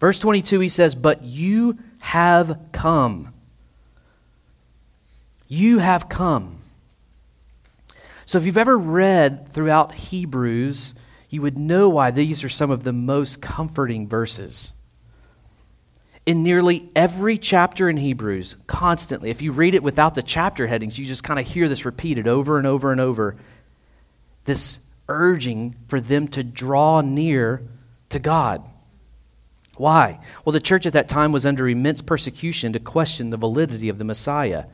Verse 0.00 0.18
22, 0.18 0.60
he 0.60 0.68
says, 0.68 0.94
But 0.94 1.22
you 1.22 1.78
have 2.00 2.58
come. 2.72 3.32
You 5.46 5.78
have 5.78 6.08
come. 6.08 6.58
So 8.26 8.38
if 8.38 8.44
you've 8.44 8.58
ever 8.58 8.76
read 8.76 9.52
throughout 9.52 9.92
Hebrews, 9.92 10.94
you 11.30 11.42
would 11.42 11.58
know 11.58 11.88
why 11.88 12.10
these 12.10 12.42
are 12.42 12.48
some 12.48 12.70
of 12.70 12.84
the 12.84 12.92
most 12.92 13.40
comforting 13.40 14.08
verses. 14.08 14.72
In 16.24 16.42
nearly 16.42 16.90
every 16.94 17.38
chapter 17.38 17.88
in 17.88 17.96
Hebrews, 17.96 18.56
constantly, 18.66 19.30
if 19.30 19.40
you 19.40 19.52
read 19.52 19.74
it 19.74 19.82
without 19.82 20.14
the 20.14 20.22
chapter 20.22 20.66
headings, 20.66 20.98
you 20.98 21.06
just 21.06 21.24
kind 21.24 21.40
of 21.40 21.46
hear 21.46 21.68
this 21.68 21.84
repeated 21.84 22.28
over 22.28 22.58
and 22.58 22.66
over 22.66 22.92
and 22.92 23.00
over. 23.00 23.36
This 24.44 24.78
urging 25.08 25.74
for 25.88 26.00
them 26.00 26.28
to 26.28 26.44
draw 26.44 27.00
near 27.00 27.62
to 28.10 28.18
God. 28.18 28.68
Why? 29.76 30.20
Well, 30.44 30.52
the 30.52 30.60
church 30.60 30.86
at 30.86 30.92
that 30.94 31.08
time 31.08 31.32
was 31.32 31.46
under 31.46 31.68
immense 31.68 32.02
persecution 32.02 32.72
to 32.72 32.80
question 32.80 33.30
the 33.30 33.36
validity 33.36 33.88
of 33.88 33.98
the 33.98 34.04
Messiah 34.04 34.64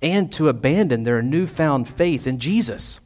and 0.00 0.32
to 0.32 0.48
abandon 0.48 1.02
their 1.02 1.22
newfound 1.22 1.88
faith 1.88 2.26
in 2.26 2.38
Jesus. 2.38 2.98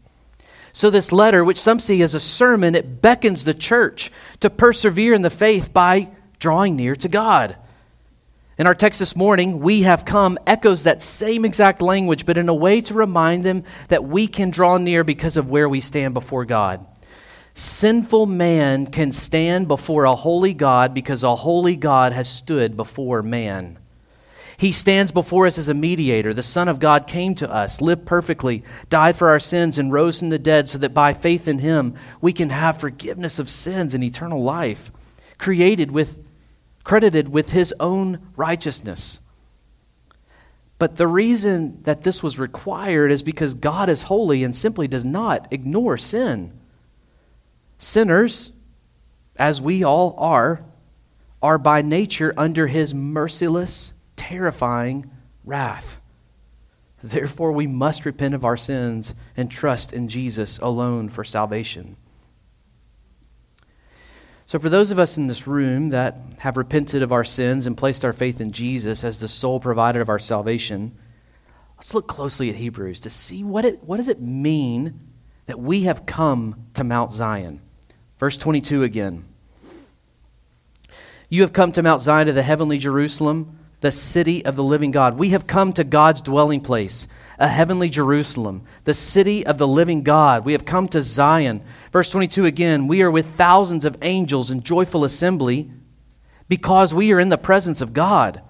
So, 0.72 0.90
this 0.90 1.12
letter, 1.12 1.44
which 1.44 1.58
some 1.58 1.78
see 1.78 2.02
as 2.02 2.14
a 2.14 2.20
sermon, 2.20 2.74
it 2.74 3.02
beckons 3.02 3.44
the 3.44 3.54
church 3.54 4.12
to 4.40 4.50
persevere 4.50 5.14
in 5.14 5.22
the 5.22 5.30
faith 5.30 5.72
by 5.72 6.08
drawing 6.38 6.76
near 6.76 6.94
to 6.96 7.08
God. 7.08 7.56
In 8.58 8.66
our 8.66 8.74
text 8.74 8.98
this 8.98 9.14
morning, 9.14 9.60
we 9.60 9.82
have 9.82 10.04
come 10.04 10.36
echoes 10.44 10.82
that 10.82 11.00
same 11.00 11.44
exact 11.44 11.80
language, 11.80 12.26
but 12.26 12.36
in 12.36 12.48
a 12.48 12.54
way 12.54 12.80
to 12.82 12.94
remind 12.94 13.44
them 13.44 13.62
that 13.86 14.04
we 14.04 14.26
can 14.26 14.50
draw 14.50 14.78
near 14.78 15.04
because 15.04 15.36
of 15.36 15.48
where 15.48 15.68
we 15.68 15.80
stand 15.80 16.12
before 16.12 16.44
God. 16.44 16.84
Sinful 17.54 18.26
man 18.26 18.86
can 18.86 19.12
stand 19.12 19.68
before 19.68 20.04
a 20.04 20.14
holy 20.14 20.54
God 20.54 20.92
because 20.92 21.22
a 21.22 21.36
holy 21.36 21.76
God 21.76 22.12
has 22.12 22.28
stood 22.28 22.76
before 22.76 23.22
man. 23.22 23.78
He 24.58 24.72
stands 24.72 25.12
before 25.12 25.46
us 25.46 25.56
as 25.56 25.68
a 25.68 25.74
mediator. 25.74 26.34
The 26.34 26.42
Son 26.42 26.66
of 26.66 26.80
God 26.80 27.06
came 27.06 27.36
to 27.36 27.48
us, 27.48 27.80
lived 27.80 28.04
perfectly, 28.04 28.64
died 28.90 29.16
for 29.16 29.28
our 29.28 29.38
sins, 29.38 29.78
and 29.78 29.92
rose 29.92 30.18
from 30.18 30.30
the 30.30 30.38
dead 30.38 30.68
so 30.68 30.78
that 30.78 30.92
by 30.92 31.14
faith 31.14 31.46
in 31.46 31.60
him 31.60 31.94
we 32.20 32.32
can 32.32 32.50
have 32.50 32.80
forgiveness 32.80 33.38
of 33.38 33.48
sins 33.48 33.94
and 33.94 34.02
eternal 34.02 34.42
life, 34.42 34.90
created 35.38 35.92
with 35.92 36.18
credited 36.82 37.28
with 37.28 37.52
his 37.52 37.72
own 37.78 38.18
righteousness. 38.34 39.20
But 40.80 40.96
the 40.96 41.06
reason 41.06 41.82
that 41.84 42.02
this 42.02 42.20
was 42.20 42.38
required 42.38 43.12
is 43.12 43.22
because 43.22 43.54
God 43.54 43.88
is 43.88 44.04
holy 44.04 44.42
and 44.42 44.56
simply 44.56 44.88
does 44.88 45.04
not 45.04 45.46
ignore 45.52 45.98
sin. 45.98 46.52
Sinners, 47.78 48.50
as 49.36 49.60
we 49.60 49.84
all 49.84 50.16
are, 50.18 50.64
are 51.40 51.58
by 51.58 51.82
nature 51.82 52.34
under 52.36 52.66
his 52.66 52.92
merciless, 52.92 53.92
terrifying 54.18 55.10
wrath. 55.44 55.98
Therefore, 57.02 57.52
we 57.52 57.66
must 57.66 58.04
repent 58.04 58.34
of 58.34 58.44
our 58.44 58.56
sins 58.56 59.14
and 59.36 59.50
trust 59.50 59.92
in 59.92 60.08
Jesus 60.08 60.58
alone 60.58 61.08
for 61.08 61.24
salvation. 61.24 61.96
So, 64.46 64.58
for 64.58 64.68
those 64.68 64.90
of 64.90 64.98
us 64.98 65.16
in 65.16 65.26
this 65.26 65.46
room 65.46 65.90
that 65.90 66.16
have 66.38 66.56
repented 66.56 67.02
of 67.02 67.12
our 67.12 67.24
sins 67.24 67.66
and 67.66 67.76
placed 67.76 68.04
our 68.04 68.12
faith 68.12 68.40
in 68.40 68.52
Jesus 68.52 69.04
as 69.04 69.18
the 69.18 69.28
sole 69.28 69.60
provider 69.60 70.00
of 70.00 70.08
our 70.08 70.18
salvation, 70.18 70.96
let's 71.76 71.94
look 71.94 72.08
closely 72.08 72.48
at 72.48 72.56
Hebrews 72.56 73.00
to 73.00 73.10
see 73.10 73.44
what, 73.44 73.64
it, 73.64 73.84
what 73.84 73.98
does 73.98 74.08
it 74.08 74.20
mean 74.20 74.98
that 75.46 75.58
we 75.58 75.82
have 75.82 76.06
come 76.06 76.66
to 76.74 76.84
Mount 76.84 77.10
Zion. 77.10 77.60
Verse 78.18 78.36
22 78.36 78.82
again. 78.82 79.24
You 81.30 81.42
have 81.42 81.52
come 81.52 81.72
to 81.72 81.82
Mount 81.82 82.00
Zion, 82.00 82.26
to 82.26 82.32
the 82.32 82.42
heavenly 82.42 82.78
Jerusalem, 82.78 83.57
the 83.80 83.92
city 83.92 84.44
of 84.44 84.56
the 84.56 84.64
living 84.64 84.90
God. 84.90 85.18
We 85.18 85.30
have 85.30 85.46
come 85.46 85.72
to 85.74 85.84
God's 85.84 86.20
dwelling 86.20 86.60
place, 86.60 87.06
a 87.38 87.46
heavenly 87.46 87.88
Jerusalem, 87.88 88.62
the 88.84 88.94
city 88.94 89.46
of 89.46 89.58
the 89.58 89.68
living 89.68 90.02
God. 90.02 90.44
We 90.44 90.52
have 90.52 90.64
come 90.64 90.88
to 90.88 91.02
Zion. 91.02 91.62
Verse 91.92 92.10
22 92.10 92.44
again, 92.44 92.88
we 92.88 93.02
are 93.02 93.10
with 93.10 93.26
thousands 93.26 93.84
of 93.84 93.96
angels 94.02 94.50
in 94.50 94.62
joyful 94.62 95.04
assembly 95.04 95.70
because 96.48 96.92
we 96.92 97.12
are 97.12 97.20
in 97.20 97.28
the 97.28 97.38
presence 97.38 97.80
of 97.80 97.92
God. 97.92 98.42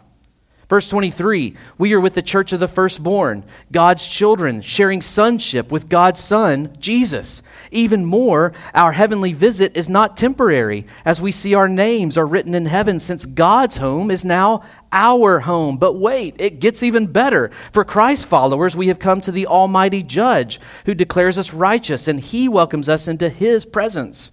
Verse 0.69 0.87
23 0.89 1.55
We 1.79 1.95
are 1.95 2.01
with 2.01 2.13
the 2.13 2.23
church 2.23 2.53
of 2.53 2.61
the 2.61 2.69
firstborn, 2.69 3.45
God's 3.73 4.07
children, 4.07 4.61
sharing 4.61 5.01
sonship 5.01 5.73
with 5.73 5.89
God's 5.89 6.21
Son, 6.21 6.77
Jesus. 6.79 7.43
Even 7.71 8.05
more, 8.05 8.53
our 8.75 8.93
heavenly 8.93 9.33
visit 9.33 9.77
is 9.79 9.89
not 9.89 10.17
temporary, 10.17 10.87
as 11.07 11.23
we 11.23 11.33
see 11.33 11.55
our 11.55 11.69
names 11.69 12.19
are 12.19 12.27
written 12.27 12.55
in 12.55 12.67
heaven, 12.67 12.99
since 12.99 13.25
God's 13.25 13.79
home 13.79 14.11
is 14.11 14.27
now 14.27 14.63
our 14.93 15.41
home. 15.41 15.79
But 15.79 15.95
wait, 15.95 16.35
it 16.39 16.61
gets 16.61 16.83
even 16.83 17.07
better. 17.07 17.51
For 17.73 17.85
Christ's 17.85 18.27
followers, 18.27 18.77
we 18.77 18.89
have 18.89 18.99
come 18.99 19.23
to 19.23 19.33
the 19.33 19.47
Almighty 19.47 20.03
Judge, 20.03 20.61
who 20.85 20.95
declares 20.95 21.39
us 21.39 21.55
righteous, 21.55 22.09
and 22.09 22.21
He 22.21 22.47
welcomes 22.47 22.91
us 22.91 23.09
into 23.09 23.31
His 23.31 23.65
presence. 23.65 24.33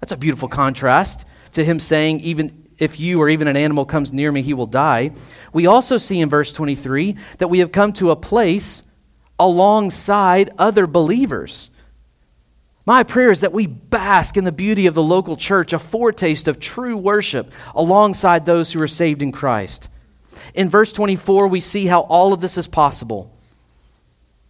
That's 0.00 0.12
a 0.12 0.16
beautiful 0.16 0.48
contrast 0.48 1.24
to 1.52 1.64
Him 1.64 1.78
saying, 1.78 2.20
even 2.20 2.65
if 2.78 3.00
you 3.00 3.20
or 3.20 3.28
even 3.28 3.48
an 3.48 3.56
animal 3.56 3.84
comes 3.84 4.12
near 4.12 4.30
me, 4.30 4.42
he 4.42 4.54
will 4.54 4.66
die. 4.66 5.12
We 5.52 5.66
also 5.66 5.98
see 5.98 6.20
in 6.20 6.28
verse 6.28 6.52
23 6.52 7.16
that 7.38 7.48
we 7.48 7.60
have 7.60 7.72
come 7.72 7.92
to 7.94 8.10
a 8.10 8.16
place 8.16 8.82
alongside 9.38 10.52
other 10.58 10.86
believers. 10.86 11.70
My 12.84 13.02
prayer 13.02 13.32
is 13.32 13.40
that 13.40 13.52
we 13.52 13.66
bask 13.66 14.36
in 14.36 14.44
the 14.44 14.52
beauty 14.52 14.86
of 14.86 14.94
the 14.94 15.02
local 15.02 15.36
church, 15.36 15.72
a 15.72 15.78
foretaste 15.78 16.46
of 16.46 16.60
true 16.60 16.96
worship 16.96 17.52
alongside 17.74 18.46
those 18.46 18.72
who 18.72 18.80
are 18.80 18.88
saved 18.88 19.22
in 19.22 19.32
Christ. 19.32 19.88
In 20.54 20.68
verse 20.68 20.92
24, 20.92 21.48
we 21.48 21.60
see 21.60 21.86
how 21.86 22.00
all 22.00 22.32
of 22.32 22.40
this 22.40 22.56
is 22.56 22.68
possible. 22.68 23.32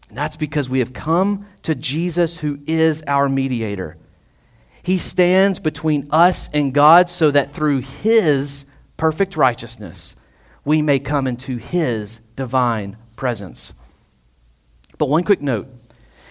And 0.08 0.18
that's 0.18 0.36
because 0.36 0.68
we 0.68 0.80
have 0.80 0.92
come 0.92 1.46
to 1.62 1.74
Jesus, 1.74 2.36
who 2.36 2.58
is 2.66 3.02
our 3.06 3.28
mediator. 3.28 3.96
He 4.86 4.98
stands 4.98 5.58
between 5.58 6.06
us 6.12 6.48
and 6.54 6.72
God 6.72 7.10
so 7.10 7.32
that 7.32 7.50
through 7.50 7.80
His 7.80 8.66
perfect 8.96 9.36
righteousness, 9.36 10.14
we 10.64 10.80
may 10.80 11.00
come 11.00 11.26
into 11.26 11.56
His 11.56 12.20
divine 12.36 12.96
presence. 13.16 13.74
But 14.96 15.08
one 15.08 15.24
quick 15.24 15.42
note 15.42 15.66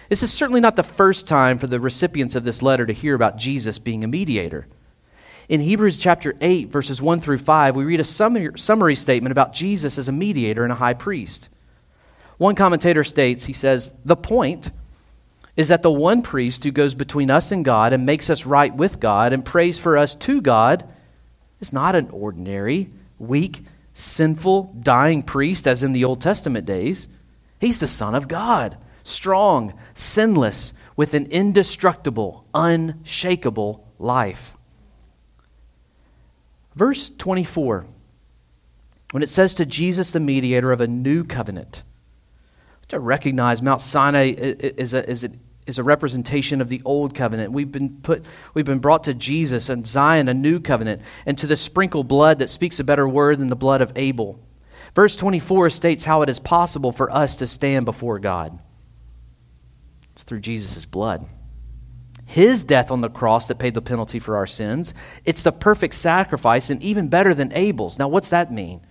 this 0.07 0.23
is 0.23 0.31
certainly 0.31 0.61
not 0.61 0.77
the 0.77 0.83
first 0.83 1.27
time 1.27 1.57
for 1.57 1.67
the 1.67 1.81
recipients 1.81 2.33
of 2.33 2.45
this 2.45 2.61
letter 2.61 2.85
to 2.85 2.93
hear 2.93 3.13
about 3.13 3.35
Jesus 3.35 3.77
being 3.77 4.05
a 4.05 4.07
mediator. 4.07 4.67
In 5.49 5.59
Hebrews 5.59 5.97
chapter 5.97 6.33
8, 6.39 6.69
verses 6.69 7.01
1 7.01 7.19
through 7.19 7.39
5, 7.39 7.75
we 7.75 7.83
read 7.83 7.99
a 7.99 8.05
summary 8.05 8.95
statement 8.95 9.31
about 9.33 9.51
Jesus 9.51 9.97
as 9.97 10.07
a 10.07 10.13
mediator 10.13 10.63
and 10.63 10.71
a 10.71 10.75
high 10.75 10.93
priest. 10.93 11.49
One 12.37 12.55
commentator 12.55 13.03
states, 13.03 13.43
he 13.43 13.53
says, 13.53 13.93
The 14.05 14.15
point 14.15 14.71
is 15.57 15.69
that 15.69 15.83
the 15.83 15.91
one 15.91 16.21
priest 16.21 16.63
who 16.63 16.71
goes 16.71 16.95
between 16.95 17.31
us 17.31 17.51
and 17.51 17.63
God 17.63 17.93
and 17.93 18.05
makes 18.05 18.29
us 18.29 18.45
right 18.45 18.73
with 18.75 18.99
God 18.99 19.31
and 19.31 19.45
prays 19.45 19.79
for 19.79 19.97
us 19.97 20.15
to 20.15 20.41
God 20.41 20.87
is 21.61 21.71
not 21.71 21.95
an 21.95 22.09
ordinary, 22.09 22.89
weak, 23.19 23.63
sinful, 23.93 24.75
dying 24.81 25.23
priest 25.23 25.67
as 25.67 25.81
in 25.81 25.93
the 25.93 26.03
Old 26.03 26.19
Testament 26.19 26.65
days. 26.65 27.07
He's 27.59 27.79
the 27.79 27.87
Son 27.87 28.15
of 28.15 28.27
God, 28.27 28.77
strong, 29.03 29.73
sinless, 29.93 30.73
with 30.97 31.13
an 31.13 31.27
indestructible, 31.27 32.45
unshakable 32.53 33.87
life. 33.97 34.53
Verse 36.75 37.09
24, 37.17 37.85
when 39.11 39.23
it 39.23 39.29
says 39.29 39.53
to 39.55 39.65
Jesus, 39.65 40.11
the 40.11 40.19
mediator 40.19 40.73
of 40.73 40.81
a 40.81 40.87
new 40.87 41.23
covenant, 41.23 41.83
to 42.89 42.99
recognize 42.99 43.61
Mount 43.61 43.81
Sinai 43.81 44.33
is, 44.37 44.93
a, 44.93 45.09
is, 45.09 45.23
an 45.23 45.39
is 45.65 45.79
a 45.79 45.83
representation 45.83 46.61
of 46.61 46.69
the 46.69 46.81
old 46.85 47.15
covenant. 47.15 47.51
We've 47.51 47.71
been 47.71 47.97
put 48.01 48.25
we've 48.53 48.65
been 48.65 48.79
brought 48.79 49.05
to 49.05 49.13
Jesus 49.13 49.69
and 49.69 49.85
Zion 49.85 50.29
a 50.29 50.33
new 50.33 50.59
covenant 50.59 51.01
and 51.25 51.37
to 51.37 51.47
the 51.47 51.55
sprinkled 51.55 52.07
blood 52.07 52.39
that 52.39 52.49
speaks 52.49 52.79
a 52.79 52.83
better 52.83 53.07
word 53.07 53.39
than 53.39 53.47
the 53.47 53.55
blood 53.55 53.81
of 53.81 53.91
Abel. 53.95 54.39
Verse 54.93 55.15
24 55.15 55.71
states 55.71 56.05
how 56.05 56.21
it 56.21 56.29
is 56.29 56.39
possible 56.39 56.91
for 56.91 57.11
us 57.11 57.35
to 57.37 57.47
stand 57.47 57.85
before 57.85 58.19
God. 58.19 58.59
It's 60.13 60.23
through 60.23 60.39
Jesus' 60.39 60.85
blood. 60.85 61.25
His 62.25 62.63
death 62.63 62.89
on 62.89 63.01
the 63.01 63.09
cross 63.09 63.47
that 63.47 63.59
paid 63.59 63.73
the 63.73 63.81
penalty 63.81 64.19
for 64.19 64.37
our 64.37 64.47
sins. 64.47 64.93
It's 65.25 65.43
the 65.43 65.51
perfect 65.51 65.93
sacrifice 65.93 66.69
and 66.69 66.81
even 66.81 67.07
better 67.07 67.33
than 67.33 67.51
Abel's. 67.53 67.99
Now, 67.99 68.07
what's 68.07 68.29
that 68.29 68.51
mean? 68.51 68.81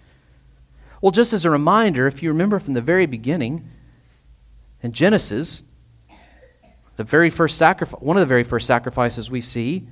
Well, 1.01 1.11
just 1.11 1.33
as 1.33 1.45
a 1.45 1.51
reminder, 1.51 2.07
if 2.07 2.23
you 2.23 2.31
remember 2.31 2.59
from 2.59 2.75
the 2.75 2.81
very 2.81 3.07
beginning, 3.07 3.69
in 4.83 4.93
Genesis, 4.93 5.63
the 6.97 7.05
very 7.05 7.31
first 7.31 7.59
sacrifice, 7.59 8.01
one 8.01 8.17
of 8.17 8.21
the 8.21 8.27
very 8.27 8.45
first 8.45 8.67
sacrifices 8.67 9.31
we 9.31 9.41
see, 9.41 9.87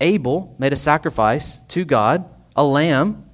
Abel 0.00 0.54
made 0.58 0.72
a 0.72 0.76
sacrifice 0.76 1.58
to 1.68 1.84
God, 1.84 2.24
a 2.56 2.64
lamb, 2.64 3.28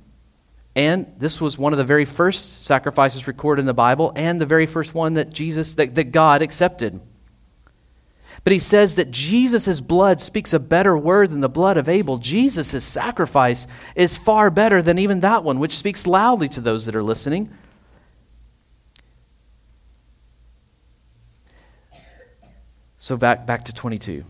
and 0.76 1.12
this 1.18 1.40
was 1.40 1.58
one 1.58 1.72
of 1.72 1.78
the 1.78 1.84
very 1.84 2.04
first 2.04 2.62
sacrifices 2.62 3.26
recorded 3.26 3.60
in 3.60 3.66
the 3.66 3.74
Bible 3.74 4.12
and 4.14 4.40
the 4.40 4.46
very 4.46 4.66
first 4.66 4.94
one 4.94 5.14
that 5.14 5.30
Jesus 5.30 5.74
that, 5.74 5.94
that 5.96 6.12
God 6.12 6.42
accepted. 6.42 7.00
But 8.44 8.52
he 8.52 8.58
says 8.58 8.94
that 8.94 9.10
Jesus' 9.10 9.80
blood 9.80 10.20
speaks 10.20 10.52
a 10.52 10.58
better 10.58 10.96
word 10.96 11.30
than 11.30 11.40
the 11.40 11.48
blood 11.48 11.76
of 11.76 11.88
Abel. 11.88 12.16
Jesus' 12.16 12.84
sacrifice 12.84 13.66
is 13.94 14.16
far 14.16 14.48
better 14.50 14.80
than 14.80 14.98
even 14.98 15.20
that 15.20 15.44
one, 15.44 15.58
which 15.58 15.76
speaks 15.76 16.06
loudly 16.06 16.48
to 16.50 16.60
those 16.60 16.86
that 16.86 16.96
are 16.96 17.02
listening. 17.02 17.50
So 23.02 23.16
back, 23.16 23.46
back 23.46 23.64
to 23.64 23.72
22. 23.72 24.24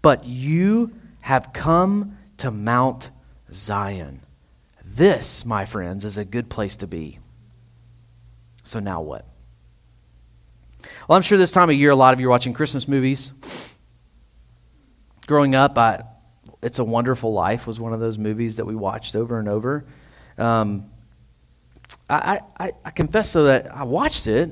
But 0.00 0.24
you 0.24 0.90
have 1.20 1.52
come 1.52 2.16
to 2.38 2.50
Mount 2.50 3.10
Zion. 3.52 4.22
This, 4.82 5.44
my 5.44 5.66
friends, 5.66 6.06
is 6.06 6.16
a 6.16 6.24
good 6.24 6.48
place 6.48 6.76
to 6.76 6.86
be. 6.86 7.18
So 8.62 8.80
now 8.80 9.02
what? 9.02 9.26
Well, 11.06 11.16
I'm 11.16 11.22
sure 11.22 11.36
this 11.36 11.52
time 11.52 11.68
of 11.68 11.76
year, 11.76 11.90
a 11.90 11.94
lot 11.94 12.14
of 12.14 12.20
you 12.20 12.28
are 12.28 12.30
watching 12.30 12.54
Christmas 12.54 12.88
movies. 12.88 13.32
Growing 15.26 15.54
up, 15.54 15.76
I, 15.76 16.04
It's 16.62 16.78
a 16.78 16.84
Wonderful 16.84 17.34
Life 17.34 17.66
was 17.66 17.78
one 17.78 17.92
of 17.92 18.00
those 18.00 18.16
movies 18.16 18.56
that 18.56 18.64
we 18.64 18.74
watched 18.74 19.14
over 19.14 19.38
and 19.38 19.46
over. 19.46 19.84
Um, 20.38 20.86
I, 22.08 22.40
I, 22.58 22.72
I 22.82 22.90
confess, 22.92 23.34
though, 23.34 23.44
that 23.44 23.76
I 23.76 23.82
watched 23.82 24.26
it. 24.26 24.48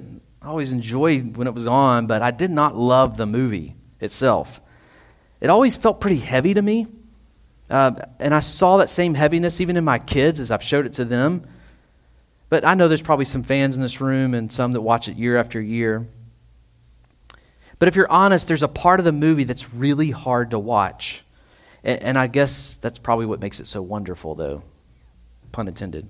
I 0.48 0.50
always 0.50 0.72
enjoyed 0.72 1.36
when 1.36 1.46
it 1.46 1.52
was 1.52 1.66
on, 1.66 2.06
but 2.06 2.22
I 2.22 2.30
did 2.30 2.50
not 2.50 2.74
love 2.74 3.18
the 3.18 3.26
movie 3.26 3.76
itself. 4.00 4.62
It 5.42 5.50
always 5.50 5.76
felt 5.76 6.00
pretty 6.00 6.16
heavy 6.16 6.54
to 6.54 6.62
me. 6.62 6.86
Uh, 7.68 7.92
and 8.18 8.34
I 8.34 8.40
saw 8.40 8.78
that 8.78 8.88
same 8.88 9.12
heaviness 9.12 9.60
even 9.60 9.76
in 9.76 9.84
my 9.84 9.98
kids 9.98 10.40
as 10.40 10.50
I've 10.50 10.62
showed 10.62 10.86
it 10.86 10.94
to 10.94 11.04
them. 11.04 11.46
But 12.48 12.64
I 12.64 12.72
know 12.72 12.88
there's 12.88 13.02
probably 13.02 13.26
some 13.26 13.42
fans 13.42 13.76
in 13.76 13.82
this 13.82 14.00
room 14.00 14.32
and 14.32 14.50
some 14.50 14.72
that 14.72 14.80
watch 14.80 15.06
it 15.06 15.18
year 15.18 15.36
after 15.36 15.60
year. 15.60 16.08
But 17.78 17.88
if 17.88 17.94
you're 17.94 18.10
honest, 18.10 18.48
there's 18.48 18.62
a 18.62 18.68
part 18.68 19.00
of 19.00 19.04
the 19.04 19.12
movie 19.12 19.44
that's 19.44 19.74
really 19.74 20.12
hard 20.12 20.52
to 20.52 20.58
watch. 20.58 21.26
And, 21.84 22.02
and 22.02 22.18
I 22.18 22.26
guess 22.26 22.78
that's 22.78 22.98
probably 22.98 23.26
what 23.26 23.40
makes 23.40 23.60
it 23.60 23.66
so 23.66 23.82
wonderful, 23.82 24.34
though. 24.34 24.62
Pun 25.52 25.68
intended. 25.68 26.08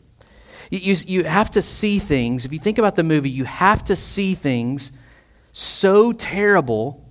You, 0.70 0.96
you, 1.06 1.24
have 1.24 1.52
to 1.52 1.62
see 1.62 1.98
things. 1.98 2.44
If 2.44 2.52
you 2.52 2.58
think 2.58 2.78
about 2.78 2.94
the 2.94 3.02
movie, 3.02 3.30
you 3.30 3.44
have 3.44 3.84
to 3.84 3.96
see 3.96 4.34
things 4.34 4.92
so 5.52 6.12
terrible 6.12 7.04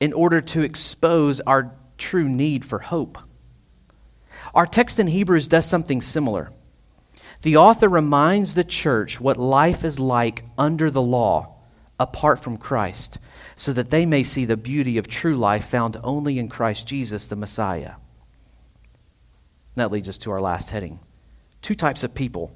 in 0.00 0.12
order 0.12 0.40
to 0.40 0.62
expose 0.62 1.40
our 1.40 1.74
true 1.96 2.28
need 2.28 2.64
for 2.64 2.78
hope. 2.78 3.18
Our 4.54 4.66
text 4.66 5.00
in 5.00 5.06
Hebrews 5.06 5.48
does 5.48 5.66
something 5.66 6.02
similar. 6.02 6.52
The 7.42 7.56
author 7.56 7.88
reminds 7.88 8.54
the 8.54 8.64
church 8.64 9.20
what 9.20 9.36
life 9.36 9.84
is 9.84 9.98
like 9.98 10.44
under 10.58 10.90
the 10.90 11.02
law, 11.02 11.56
apart 11.98 12.40
from 12.40 12.58
Christ, 12.58 13.18
so 13.56 13.72
that 13.72 13.90
they 13.90 14.06
may 14.06 14.22
see 14.22 14.44
the 14.44 14.56
beauty 14.56 14.98
of 14.98 15.08
true 15.08 15.36
life 15.36 15.68
found 15.68 15.96
only 16.02 16.38
in 16.38 16.48
Christ 16.48 16.86
Jesus, 16.86 17.26
the 17.26 17.36
Messiah. 17.36 17.94
that 19.76 19.90
leads 19.90 20.08
us 20.08 20.18
to 20.18 20.30
our 20.30 20.40
last 20.40 20.70
heading 20.70 21.00
two 21.64 21.74
types 21.74 22.04
of 22.04 22.14
people. 22.14 22.52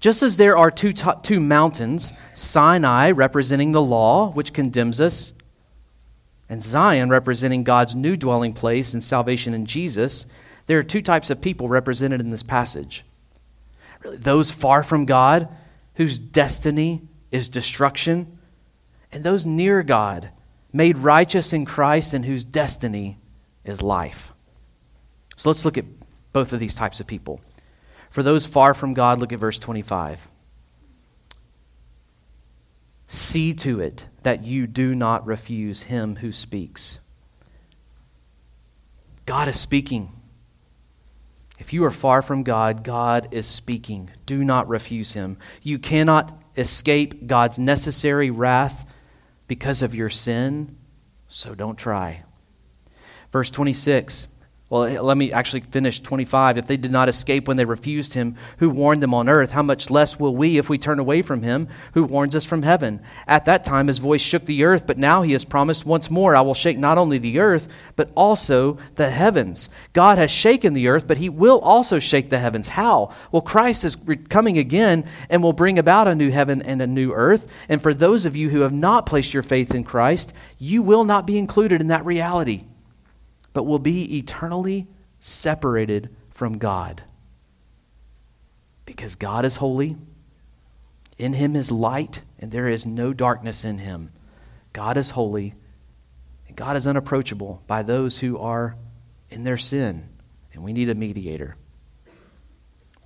Just 0.00 0.22
as 0.22 0.36
there 0.36 0.56
are 0.56 0.70
two, 0.70 0.92
t- 0.92 1.10
two 1.22 1.40
mountains, 1.40 2.12
Sinai 2.34 3.10
representing 3.10 3.72
the 3.72 3.82
law, 3.82 4.30
which 4.30 4.52
condemns 4.52 5.00
us, 5.00 5.32
and 6.48 6.62
Zion 6.62 7.10
representing 7.10 7.64
God's 7.64 7.94
new 7.94 8.16
dwelling 8.16 8.52
place 8.52 8.94
and 8.94 9.02
salvation 9.02 9.54
in 9.54 9.66
Jesus, 9.66 10.24
there 10.66 10.78
are 10.78 10.84
two 10.84 11.02
types 11.02 11.30
of 11.30 11.40
people 11.40 11.68
represented 11.68 12.20
in 12.20 12.30
this 12.30 12.42
passage. 12.42 13.04
Really, 14.02 14.16
those 14.16 14.50
far 14.50 14.82
from 14.82 15.04
God, 15.04 15.48
whose 15.94 16.18
destiny 16.18 17.02
is 17.30 17.48
destruction, 17.48 18.38
and 19.10 19.24
those 19.24 19.44
near 19.44 19.82
God, 19.82 20.30
made 20.72 20.98
righteous 20.98 21.52
in 21.52 21.64
Christ, 21.64 22.14
and 22.14 22.24
whose 22.24 22.44
destiny 22.44 23.18
is 23.64 23.82
life. 23.82 24.32
So 25.36 25.50
let's 25.50 25.64
look 25.64 25.78
at 25.78 25.84
both 26.32 26.52
of 26.52 26.60
these 26.60 26.74
types 26.74 27.00
of 27.00 27.06
people. 27.06 27.40
For 28.10 28.22
those 28.22 28.46
far 28.46 28.74
from 28.74 28.94
God, 28.94 29.18
look 29.18 29.32
at 29.32 29.38
verse 29.38 29.58
25. 29.58 30.28
See 33.06 33.54
to 33.54 33.80
it 33.80 34.06
that 34.22 34.44
you 34.44 34.66
do 34.66 34.94
not 34.94 35.26
refuse 35.26 35.82
him 35.82 36.16
who 36.16 36.32
speaks. 36.32 36.98
God 39.24 39.48
is 39.48 39.58
speaking. 39.58 40.10
If 41.58 41.72
you 41.72 41.84
are 41.84 41.90
far 41.90 42.22
from 42.22 42.44
God, 42.44 42.84
God 42.84 43.28
is 43.32 43.46
speaking. 43.46 44.10
Do 44.26 44.44
not 44.44 44.68
refuse 44.68 45.14
him. 45.14 45.38
You 45.62 45.78
cannot 45.78 46.38
escape 46.56 47.26
God's 47.26 47.58
necessary 47.58 48.30
wrath 48.30 48.90
because 49.48 49.82
of 49.82 49.94
your 49.94 50.08
sin, 50.08 50.76
so 51.26 51.54
don't 51.54 51.78
try. 51.78 52.22
Verse 53.32 53.50
26 53.50 54.28
well, 54.70 54.84
eh, 54.84 55.00
let 55.00 55.16
me 55.16 55.32
actually 55.32 55.62
finish 55.62 55.98
25. 56.00 56.58
If 56.58 56.66
they 56.66 56.76
did 56.76 56.90
not 56.90 57.08
escape 57.08 57.48
when 57.48 57.56
they 57.56 57.64
refused 57.64 58.12
him, 58.12 58.36
who 58.58 58.68
warned 58.68 59.02
them 59.02 59.14
on 59.14 59.26
earth, 59.26 59.52
how 59.52 59.62
much 59.62 59.90
less 59.90 60.20
will 60.20 60.36
we 60.36 60.58
if 60.58 60.68
we 60.68 60.76
turn 60.76 60.98
away 60.98 61.22
from 61.22 61.42
him 61.42 61.68
who 61.94 62.04
warns 62.04 62.36
us 62.36 62.44
from 62.44 62.62
heaven? 62.62 63.00
At 63.26 63.46
that 63.46 63.64
time 63.64 63.86
his 63.86 63.96
voice 63.96 64.20
shook 64.20 64.44
the 64.44 64.64
earth, 64.64 64.86
but 64.86 64.98
now 64.98 65.22
he 65.22 65.32
has 65.32 65.46
promised 65.46 65.86
once 65.86 66.10
more, 66.10 66.36
I 66.36 66.42
will 66.42 66.52
shake 66.52 66.76
not 66.76 66.98
only 66.98 67.16
the 67.16 67.38
earth, 67.38 67.66
but 67.96 68.10
also 68.14 68.76
the 68.96 69.08
heavens. 69.08 69.70
God 69.94 70.18
has 70.18 70.30
shaken 70.30 70.74
the 70.74 70.88
earth, 70.88 71.06
but 71.06 71.16
he 71.16 71.30
will 71.30 71.60
also 71.60 71.98
shake 71.98 72.28
the 72.28 72.38
heavens. 72.38 72.68
How? 72.68 73.14
Well, 73.32 73.40
Christ 73.40 73.84
is 73.84 73.96
coming 74.28 74.58
again 74.58 75.06
and 75.30 75.42
will 75.42 75.54
bring 75.54 75.78
about 75.78 76.08
a 76.08 76.14
new 76.14 76.30
heaven 76.30 76.60
and 76.60 76.82
a 76.82 76.86
new 76.86 77.14
earth. 77.14 77.50
And 77.70 77.82
for 77.82 77.94
those 77.94 78.26
of 78.26 78.36
you 78.36 78.50
who 78.50 78.60
have 78.60 78.74
not 78.74 79.06
placed 79.06 79.32
your 79.32 79.42
faith 79.42 79.74
in 79.74 79.84
Christ, 79.84 80.34
you 80.58 80.82
will 80.82 81.04
not 81.04 81.26
be 81.26 81.38
included 81.38 81.80
in 81.80 81.86
that 81.86 82.04
reality 82.04 82.64
but 83.52 83.64
will 83.64 83.78
be 83.78 84.18
eternally 84.18 84.86
separated 85.20 86.14
from 86.30 86.58
God. 86.58 87.02
Because 88.84 89.16
God 89.16 89.44
is 89.44 89.56
holy, 89.56 89.96
in 91.18 91.32
him 91.32 91.56
is 91.56 91.70
light, 91.70 92.22
and 92.38 92.50
there 92.50 92.68
is 92.68 92.86
no 92.86 93.12
darkness 93.12 93.64
in 93.64 93.78
him. 93.78 94.10
God 94.72 94.96
is 94.96 95.10
holy, 95.10 95.54
and 96.46 96.56
God 96.56 96.76
is 96.76 96.86
unapproachable 96.86 97.62
by 97.66 97.82
those 97.82 98.18
who 98.18 98.38
are 98.38 98.76
in 99.30 99.42
their 99.42 99.56
sin, 99.56 100.08
and 100.52 100.62
we 100.62 100.72
need 100.72 100.88
a 100.88 100.94
mediator. 100.94 101.56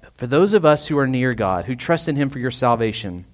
But 0.03 0.15
for 0.15 0.27
those 0.27 0.53
of 0.53 0.67
us 0.67 0.87
who 0.87 0.99
are 0.99 1.07
near 1.07 1.35
God, 1.35 1.65
who 1.65 1.75
trust 1.75 2.09
in 2.09 2.17
him 2.17 2.29
for 2.29 2.39
your 2.39 2.51
salvation, 2.51 3.25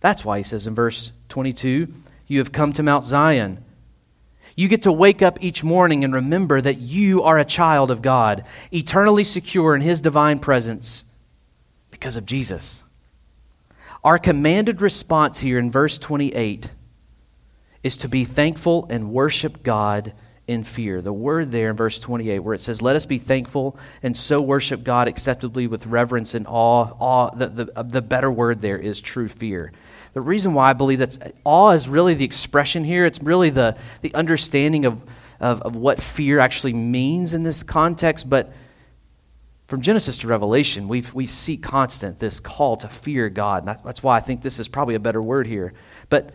that's 0.00 0.24
why 0.24 0.38
he 0.38 0.44
says 0.44 0.66
in 0.66 0.74
verse 0.74 1.12
22 1.28 1.92
You 2.28 2.38
have 2.38 2.52
come 2.52 2.72
to 2.74 2.82
Mount 2.82 3.04
Zion 3.04 3.64
you 4.56 4.68
get 4.68 4.82
to 4.82 4.92
wake 4.92 5.20
up 5.20 5.38
each 5.42 5.62
morning 5.62 6.02
and 6.02 6.14
remember 6.14 6.60
that 6.60 6.78
you 6.78 7.22
are 7.22 7.38
a 7.38 7.44
child 7.44 7.90
of 7.90 8.02
God, 8.02 8.44
eternally 8.72 9.22
secure 9.22 9.74
in 9.74 9.82
His 9.82 10.00
divine 10.00 10.38
presence 10.38 11.04
because 11.90 12.16
of 12.16 12.24
Jesus. 12.24 12.82
Our 14.02 14.18
commanded 14.18 14.80
response 14.80 15.38
here 15.38 15.58
in 15.58 15.70
verse 15.70 15.98
28 15.98 16.72
is 17.82 17.98
to 17.98 18.08
be 18.08 18.24
thankful 18.24 18.86
and 18.88 19.12
worship 19.12 19.62
God 19.62 20.14
in 20.46 20.64
fear. 20.64 21.02
The 21.02 21.12
word 21.12 21.50
there 21.50 21.70
in 21.70 21.76
verse 21.76 21.98
28, 21.98 22.38
where 22.38 22.54
it 22.54 22.60
says, 22.60 22.80
Let 22.80 22.96
us 22.96 23.04
be 23.04 23.18
thankful 23.18 23.76
and 24.02 24.16
so 24.16 24.40
worship 24.40 24.84
God 24.84 25.08
acceptably 25.08 25.66
with 25.66 25.86
reverence 25.86 26.34
and 26.34 26.46
awe. 26.46 26.92
awe 26.98 27.30
the, 27.34 27.48
the, 27.48 27.82
the 27.82 28.02
better 28.02 28.30
word 28.30 28.60
there 28.60 28.78
is 28.78 29.00
true 29.00 29.28
fear. 29.28 29.72
The 30.16 30.22
reason 30.22 30.54
why 30.54 30.70
I 30.70 30.72
believe 30.72 31.00
that 31.00 31.34
awe 31.44 31.72
is 31.72 31.86
really 31.86 32.14
the 32.14 32.24
expression 32.24 32.84
here, 32.84 33.04
it's 33.04 33.22
really 33.22 33.50
the, 33.50 33.76
the 34.00 34.14
understanding 34.14 34.86
of, 34.86 35.02
of, 35.40 35.60
of 35.60 35.76
what 35.76 36.00
fear 36.00 36.38
actually 36.38 36.72
means 36.72 37.34
in 37.34 37.42
this 37.42 37.62
context. 37.62 38.30
But 38.30 38.50
from 39.66 39.82
Genesis 39.82 40.16
to 40.18 40.26
Revelation, 40.26 40.88
we 40.88 41.04
we 41.12 41.26
see 41.26 41.58
constant 41.58 42.18
this 42.18 42.40
call 42.40 42.78
to 42.78 42.88
fear 42.88 43.28
God. 43.28 43.66
And 43.66 43.78
that's 43.84 44.02
why 44.02 44.16
I 44.16 44.20
think 44.20 44.40
this 44.40 44.58
is 44.58 44.68
probably 44.68 44.94
a 44.94 45.00
better 45.00 45.20
word 45.20 45.46
here. 45.46 45.74
But 46.08 46.32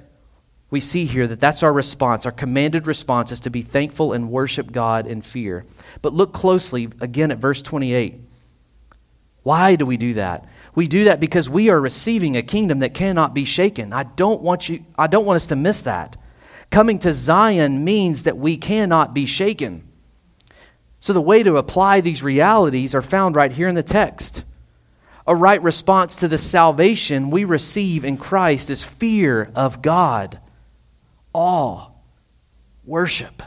we 0.69 0.79
see 0.79 1.05
here 1.05 1.25
that 1.25 1.39
that's 1.39 1.63
our 1.63 1.73
response. 1.73 2.27
Our 2.27 2.31
commanded 2.31 2.85
response 2.85 3.31
is 3.31 3.39
to 3.39 3.49
be 3.49 3.63
thankful 3.63 4.13
and 4.13 4.29
worship 4.29 4.71
God 4.71 5.07
in 5.07 5.23
fear. 5.23 5.65
But 6.03 6.13
look 6.13 6.33
closely 6.33 6.87
again 7.01 7.31
at 7.31 7.39
verse 7.39 7.63
28. 7.63 8.21
Why 9.41 9.75
do 9.75 9.87
we 9.87 9.97
do 9.97 10.13
that? 10.13 10.47
We 10.73 10.87
do 10.87 11.05
that 11.05 11.19
because 11.19 11.49
we 11.49 11.69
are 11.69 11.79
receiving 11.79 12.37
a 12.37 12.41
kingdom 12.41 12.79
that 12.79 12.93
cannot 12.93 13.33
be 13.33 13.45
shaken. 13.45 13.91
I 13.91 14.03
don't 14.03 14.41
want 14.41 14.69
you 14.69 14.85
I 14.97 15.07
don't 15.07 15.25
want 15.25 15.35
us 15.35 15.47
to 15.47 15.55
miss 15.55 15.81
that. 15.83 16.17
Coming 16.69 16.99
to 16.99 17.11
Zion 17.11 17.83
means 17.83 18.23
that 18.23 18.37
we 18.37 18.55
cannot 18.57 19.13
be 19.13 19.25
shaken. 19.25 19.87
So 21.01 21.13
the 21.13 21.21
way 21.21 21.43
to 21.43 21.57
apply 21.57 22.01
these 22.01 22.23
realities 22.23 22.95
are 22.95 23.01
found 23.01 23.35
right 23.35 23.51
here 23.51 23.67
in 23.67 23.75
the 23.75 23.83
text. 23.83 24.43
A 25.27 25.35
right 25.35 25.61
response 25.61 26.17
to 26.17 26.27
the 26.27 26.37
salvation 26.37 27.29
we 27.29 27.43
receive 27.43 28.05
in 28.05 28.17
Christ 28.17 28.69
is 28.69 28.83
fear 28.83 29.51
of 29.55 29.81
God, 29.81 30.39
awe, 31.33 31.89
worship. 32.85 33.43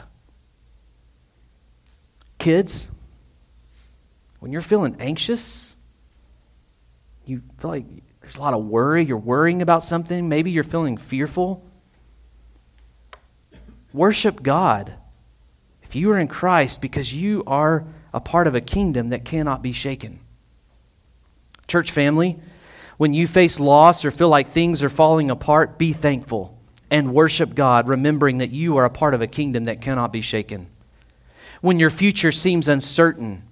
Kids, 2.37 2.89
when 4.39 4.51
you're 4.51 4.61
feeling 4.61 4.97
anxious, 4.99 5.74
you 7.27 7.41
feel 7.59 7.71
like 7.71 7.85
there's 8.21 8.35
a 8.35 8.41
lot 8.41 8.53
of 8.53 8.65
worry, 8.65 9.05
you're 9.05 9.17
worrying 9.17 9.61
about 9.61 9.83
something, 9.83 10.27
maybe 10.27 10.51
you're 10.51 10.63
feeling 10.63 10.97
fearful, 10.97 11.63
worship 13.93 14.41
God. 14.41 14.93
If 15.83 15.95
you 15.95 16.11
are 16.11 16.19
in 16.19 16.27
Christ, 16.27 16.81
because 16.81 17.13
you 17.13 17.43
are 17.45 17.85
a 18.13 18.19
part 18.19 18.47
of 18.47 18.55
a 18.55 18.61
kingdom 18.61 19.09
that 19.09 19.25
cannot 19.25 19.61
be 19.61 19.71
shaken. 19.71 20.19
Church 21.67 21.91
family, 21.91 22.39
when 22.97 23.13
you 23.13 23.27
face 23.27 23.59
loss 23.59 24.05
or 24.05 24.11
feel 24.11 24.29
like 24.29 24.49
things 24.49 24.83
are 24.83 24.89
falling 24.89 25.29
apart, 25.29 25.77
be 25.77 25.93
thankful 25.93 26.57
and 26.89 27.13
worship 27.13 27.55
God, 27.55 27.87
remembering 27.87 28.37
that 28.39 28.51
you 28.51 28.77
are 28.77 28.85
a 28.85 28.89
part 28.89 29.13
of 29.13 29.21
a 29.21 29.27
kingdom 29.27 29.65
that 29.65 29.81
cannot 29.81 30.13
be 30.13 30.21
shaken. 30.21 30.67
When 31.61 31.79
your 31.79 31.89
future 31.89 32.31
seems 32.31 32.67
uncertain, 32.67 33.43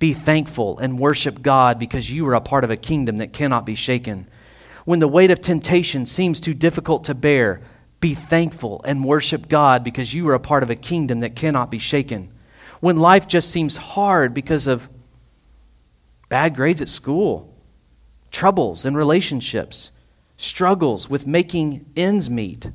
be 0.00 0.14
thankful 0.14 0.78
and 0.78 0.98
worship 0.98 1.42
God 1.42 1.78
because 1.78 2.10
you 2.10 2.26
are 2.26 2.34
a 2.34 2.40
part 2.40 2.64
of 2.64 2.70
a 2.70 2.76
kingdom 2.76 3.18
that 3.18 3.34
cannot 3.34 3.66
be 3.66 3.74
shaken. 3.76 4.26
When 4.86 4.98
the 4.98 5.06
weight 5.06 5.30
of 5.30 5.42
temptation 5.42 6.06
seems 6.06 6.40
too 6.40 6.54
difficult 6.54 7.04
to 7.04 7.14
bear, 7.14 7.60
be 8.00 8.14
thankful 8.14 8.80
and 8.84 9.04
worship 9.04 9.46
God 9.46 9.84
because 9.84 10.14
you 10.14 10.26
are 10.28 10.34
a 10.34 10.40
part 10.40 10.62
of 10.62 10.70
a 10.70 10.74
kingdom 10.74 11.20
that 11.20 11.36
cannot 11.36 11.70
be 11.70 11.78
shaken. 11.78 12.32
When 12.80 12.96
life 12.96 13.28
just 13.28 13.50
seems 13.50 13.76
hard 13.76 14.32
because 14.32 14.66
of 14.66 14.88
bad 16.30 16.56
grades 16.56 16.80
at 16.80 16.88
school, 16.88 17.54
troubles 18.30 18.86
in 18.86 18.96
relationships, 18.96 19.90
struggles 20.38 21.10
with 21.10 21.26
making 21.26 21.84
ends 21.94 22.30
meet, 22.30 22.70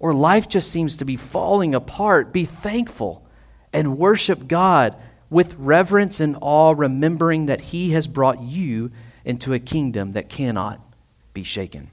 or 0.00 0.12
life 0.12 0.48
just 0.48 0.72
seems 0.72 0.96
to 0.96 1.04
be 1.04 1.16
falling 1.16 1.72
apart, 1.72 2.32
be 2.32 2.46
thankful 2.46 3.24
and 3.72 3.96
worship 3.96 4.48
God 4.48 4.96
with 5.30 5.54
reverence 5.56 6.20
and 6.20 6.36
awe, 6.40 6.74
remembering 6.76 7.46
that 7.46 7.60
He 7.60 7.90
has 7.90 8.06
brought 8.06 8.40
you 8.40 8.90
into 9.24 9.52
a 9.52 9.58
kingdom 9.58 10.12
that 10.12 10.28
cannot 10.28 10.80
be 11.34 11.42
shaken. 11.42 11.90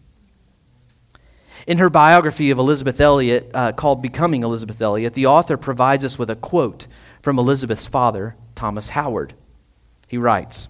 In 1.67 1.80
her 1.80 1.89
biography 1.89 2.52
of 2.52 2.60
Elisabeth 2.60 3.02
Elliot, 3.02 3.50
uh, 3.54 3.71
called 3.71 4.02
Becoming 4.02 4.43
Elisabeth 4.43 4.82
Elliot, 4.82 5.15
the 5.15 5.26
author 5.26 5.58
provides 5.58 6.06
us 6.06 6.17
with 6.17 6.30
a 6.30 6.36
quote 6.36 6.88
from 7.21 7.39
Elisabeth's 7.39 7.88
father, 7.88 8.36
Thomas 8.54 8.89
Howard. 8.89 9.34
He 10.08 10.17
writes 10.17 10.67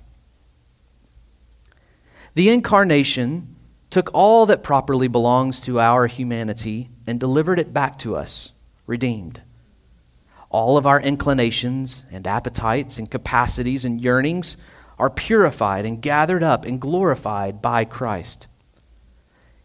The 2.33 2.49
incarnation 2.49 3.55
took 3.89 4.09
all 4.13 4.45
that 4.45 4.63
properly 4.63 5.07
belongs 5.07 5.59
to 5.61 5.79
our 5.79 6.07
humanity 6.07 6.89
and 7.05 7.19
delivered 7.19 7.59
it 7.59 7.73
back 7.73 7.99
to 7.99 8.15
us, 8.15 8.53
redeemed 8.87 9.41
all 10.55 10.77
of 10.77 10.87
our 10.87 11.01
inclinations 11.01 12.05
and 12.13 12.25
appetites 12.25 12.97
and 12.97 13.11
capacities 13.11 13.83
and 13.83 13.99
yearnings 13.99 14.55
are 14.97 15.09
purified 15.09 15.85
and 15.85 16.01
gathered 16.01 16.43
up 16.43 16.63
and 16.63 16.79
glorified 16.79 17.61
by 17.61 17.83
Christ. 17.83 18.47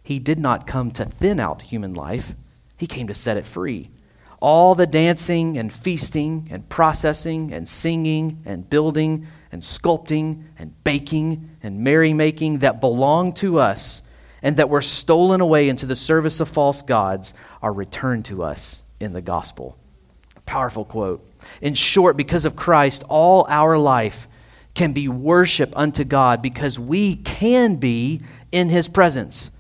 He 0.02 0.18
did 0.18 0.40
not 0.40 0.66
come 0.66 0.90
to 0.90 1.04
thin 1.04 1.38
out 1.38 1.62
human 1.62 1.94
life, 1.94 2.34
He 2.76 2.88
came 2.88 3.06
to 3.06 3.14
set 3.14 3.36
it 3.36 3.46
free. 3.46 3.88
All 4.40 4.74
the 4.74 4.86
dancing 4.86 5.58
and 5.58 5.72
feasting 5.72 6.48
and 6.50 6.68
processing 6.68 7.52
and 7.52 7.68
singing 7.68 8.42
and 8.44 8.68
building 8.68 9.28
and 9.52 9.62
sculpting 9.62 10.42
and 10.58 10.74
baking 10.82 11.50
and 11.62 11.86
merrymaking 11.86 12.60
that 12.60 12.80
belong 12.80 13.34
to 13.34 13.60
us 13.60 14.02
and 14.42 14.56
that 14.56 14.68
were 14.68 14.82
stolen 14.82 15.40
away 15.40 15.68
into 15.68 15.86
the 15.86 15.94
service 15.94 16.40
of 16.40 16.48
false 16.48 16.82
gods 16.82 17.32
are 17.62 17.72
returned 17.72 18.24
to 18.24 18.42
us 18.42 18.82
in 18.98 19.12
the 19.12 19.22
gospel. 19.22 19.76
Powerful 20.50 20.84
quote. 20.84 21.24
In 21.60 21.74
short, 21.74 22.16
because 22.16 22.44
of 22.44 22.56
Christ, 22.56 23.04
all 23.08 23.46
our 23.48 23.78
life 23.78 24.26
can 24.74 24.92
be 24.92 25.06
worship 25.06 25.72
unto 25.76 26.02
God 26.02 26.42
because 26.42 26.76
we 26.76 27.14
can 27.14 27.76
be 27.76 28.20
in 28.50 28.68
His 28.68 28.88
presence 28.88 29.52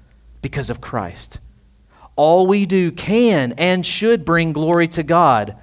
because 0.42 0.68
of 0.68 0.80
Christ. 0.80 1.38
All 2.16 2.48
we 2.48 2.66
do 2.66 2.90
can 2.90 3.52
and 3.52 3.86
should 3.86 4.24
bring 4.24 4.52
glory 4.52 4.88
to 4.88 5.04
God 5.04 5.56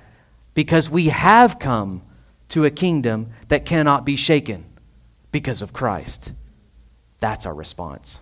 because 0.54 0.90
we 0.90 1.08
have 1.08 1.60
come 1.60 2.04
to 2.48 2.63
a 2.63 2.72
kingdom 2.72 3.32
that 3.50 3.66
cannot 3.66 4.06
be 4.06 4.16
shaken 4.16 4.63
because 5.34 5.62
of 5.62 5.74
Christ. 5.74 6.32
That's 7.20 7.46
our 7.46 7.54
response. 7.54 8.22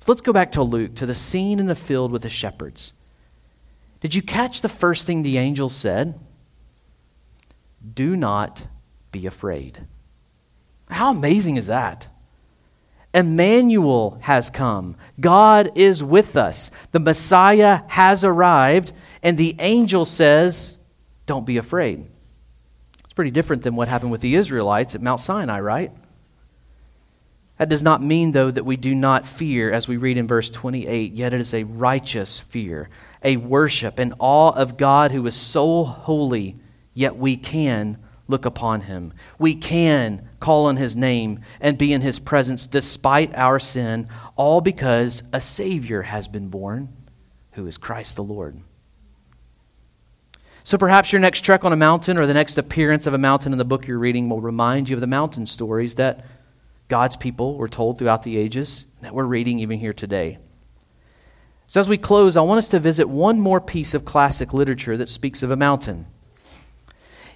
So 0.00 0.12
let's 0.12 0.20
go 0.20 0.34
back 0.34 0.52
to 0.52 0.62
Luke, 0.62 0.96
to 0.96 1.06
the 1.06 1.14
scene 1.14 1.58
in 1.58 1.64
the 1.64 1.74
field 1.74 2.12
with 2.12 2.24
the 2.24 2.28
shepherds. 2.28 2.92
Did 4.00 4.14
you 4.14 4.22
catch 4.22 4.60
the 4.60 4.68
first 4.68 5.06
thing 5.06 5.22
the 5.22 5.38
angel 5.38 5.68
said? 5.68 6.18
Do 7.94 8.16
not 8.16 8.66
be 9.12 9.26
afraid. 9.26 9.78
How 10.90 11.10
amazing 11.10 11.56
is 11.56 11.66
that? 11.66 12.06
Immanuel 13.14 14.18
has 14.22 14.50
come. 14.50 14.96
God 15.18 15.72
is 15.74 16.04
with 16.04 16.36
us. 16.36 16.70
The 16.92 17.00
Messiah 17.00 17.80
has 17.88 18.22
arrived, 18.24 18.92
and 19.22 19.36
the 19.36 19.56
angel 19.58 20.04
says, 20.04 20.78
Don't 21.26 21.46
be 21.46 21.56
afraid. 21.56 22.06
It's 23.04 23.12
pretty 23.14 23.30
different 23.30 23.62
than 23.62 23.76
what 23.76 23.88
happened 23.88 24.12
with 24.12 24.20
the 24.20 24.34
Israelites 24.34 24.94
at 24.94 25.02
Mount 25.02 25.20
Sinai, 25.20 25.60
right? 25.60 25.90
That 27.56 27.68
does 27.68 27.82
not 27.82 28.02
mean, 28.02 28.32
though, 28.32 28.50
that 28.50 28.64
we 28.64 28.76
do 28.76 28.94
not 28.94 29.26
fear, 29.26 29.72
as 29.72 29.88
we 29.88 29.96
read 29.96 30.16
in 30.16 30.28
verse 30.28 30.48
28, 30.48 31.12
yet 31.12 31.34
it 31.34 31.40
is 31.40 31.52
a 31.52 31.64
righteous 31.64 32.38
fear, 32.38 32.88
a 33.22 33.36
worship, 33.36 33.98
an 33.98 34.14
awe 34.18 34.52
of 34.52 34.76
God 34.76 35.12
who 35.12 35.26
is 35.26 35.34
so 35.34 35.84
holy, 35.84 36.56
yet 36.94 37.16
we 37.16 37.36
can 37.36 37.98
look 38.28 38.44
upon 38.44 38.82
him. 38.82 39.12
We 39.38 39.54
can 39.54 40.28
call 40.38 40.66
on 40.66 40.76
his 40.76 40.94
name 40.94 41.40
and 41.60 41.78
be 41.78 41.92
in 41.92 42.02
his 42.02 42.18
presence 42.18 42.66
despite 42.66 43.34
our 43.34 43.58
sin, 43.58 44.08
all 44.36 44.60
because 44.60 45.22
a 45.32 45.40
Savior 45.40 46.02
has 46.02 46.28
been 46.28 46.48
born, 46.48 46.90
who 47.52 47.66
is 47.66 47.78
Christ 47.78 48.16
the 48.16 48.22
Lord. 48.22 48.60
So 50.62 50.76
perhaps 50.76 51.12
your 51.12 51.20
next 51.20 51.40
trek 51.40 51.64
on 51.64 51.72
a 51.72 51.76
mountain 51.76 52.18
or 52.18 52.26
the 52.26 52.34
next 52.34 52.58
appearance 52.58 53.06
of 53.06 53.14
a 53.14 53.18
mountain 53.18 53.52
in 53.52 53.58
the 53.58 53.64
book 53.64 53.86
you're 53.86 53.98
reading 53.98 54.28
will 54.28 54.42
remind 54.42 54.90
you 54.90 54.96
of 54.96 55.00
the 55.00 55.06
mountain 55.06 55.46
stories 55.46 55.94
that 55.94 56.26
God's 56.88 57.16
people 57.16 57.56
were 57.56 57.68
told 57.68 57.98
throughout 57.98 58.22
the 58.22 58.36
ages 58.36 58.84
that 59.00 59.14
we're 59.14 59.24
reading 59.24 59.60
even 59.60 59.78
here 59.78 59.94
today. 59.94 60.38
So, 61.68 61.80
as 61.80 61.88
we 61.88 61.98
close, 61.98 62.38
I 62.38 62.40
want 62.40 62.58
us 62.58 62.68
to 62.68 62.78
visit 62.78 63.10
one 63.10 63.40
more 63.40 63.60
piece 63.60 63.92
of 63.92 64.06
classic 64.06 64.54
literature 64.54 64.96
that 64.96 65.10
speaks 65.10 65.42
of 65.42 65.50
a 65.50 65.56
mountain. 65.56 66.06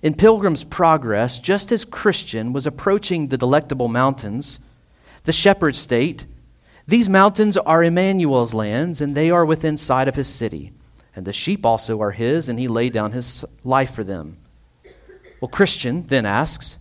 In 0.00 0.14
Pilgrim's 0.14 0.64
Progress, 0.64 1.38
just 1.38 1.70
as 1.70 1.84
Christian 1.84 2.54
was 2.54 2.66
approaching 2.66 3.28
the 3.28 3.36
delectable 3.36 3.88
mountains, 3.88 4.58
the 5.24 5.32
shepherd 5.32 5.76
state, 5.76 6.26
These 6.86 7.10
mountains 7.10 7.58
are 7.58 7.84
Immanuel's 7.84 8.54
lands, 8.54 9.02
and 9.02 9.14
they 9.14 9.30
are 9.30 9.44
within 9.44 9.76
sight 9.76 10.08
of 10.08 10.16
his 10.16 10.28
city. 10.28 10.72
And 11.14 11.26
the 11.26 11.32
sheep 11.32 11.66
also 11.66 12.00
are 12.00 12.10
his, 12.10 12.48
and 12.48 12.58
he 12.58 12.68
laid 12.68 12.94
down 12.94 13.12
his 13.12 13.44
life 13.64 13.94
for 13.94 14.02
them. 14.02 14.38
Well, 15.40 15.50
Christian 15.50 16.04
then 16.06 16.24
asks, 16.24 16.78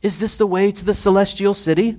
is 0.00 0.20
this 0.20 0.36
the 0.36 0.46
way 0.46 0.70
to 0.70 0.84
the 0.84 0.94
celestial 0.94 1.54
city? 1.54 1.98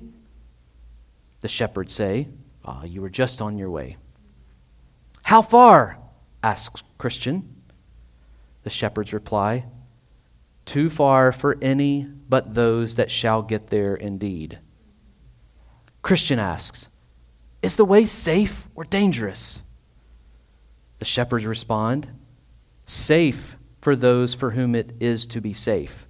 The 1.41 1.49
shepherds 1.49 1.93
say, 1.93 2.29
Ah, 2.63 2.83
you 2.83 3.01
were 3.01 3.09
just 3.09 3.41
on 3.41 3.57
your 3.57 3.69
way. 3.69 3.97
How 5.25 5.41
far? 5.41 5.97
asks 6.43 6.83
Christian. 6.97 7.63
The 8.63 8.69
shepherds 8.69 9.13
reply, 9.13 9.65
Too 10.65 10.89
far 10.89 11.31
for 11.31 11.57
any 11.61 12.03
but 12.29 12.53
those 12.53 12.95
that 12.95 13.11
shall 13.11 13.41
get 13.41 13.67
there 13.67 13.95
indeed. 13.95 14.59
Christian 16.01 16.39
asks, 16.39 16.89
Is 17.61 17.75
the 17.75 17.85
way 17.85 18.05
safe 18.05 18.67
or 18.75 18.83
dangerous? 18.83 19.63
The 20.99 21.05
shepherds 21.05 21.45
respond, 21.45 22.07
Safe 22.85 23.57
for 23.81 23.95
those 23.95 24.33
for 24.33 24.51
whom 24.51 24.75
it 24.75 24.93
is 24.99 25.25
to 25.27 25.41
be 25.41 25.53
safe 25.53 26.07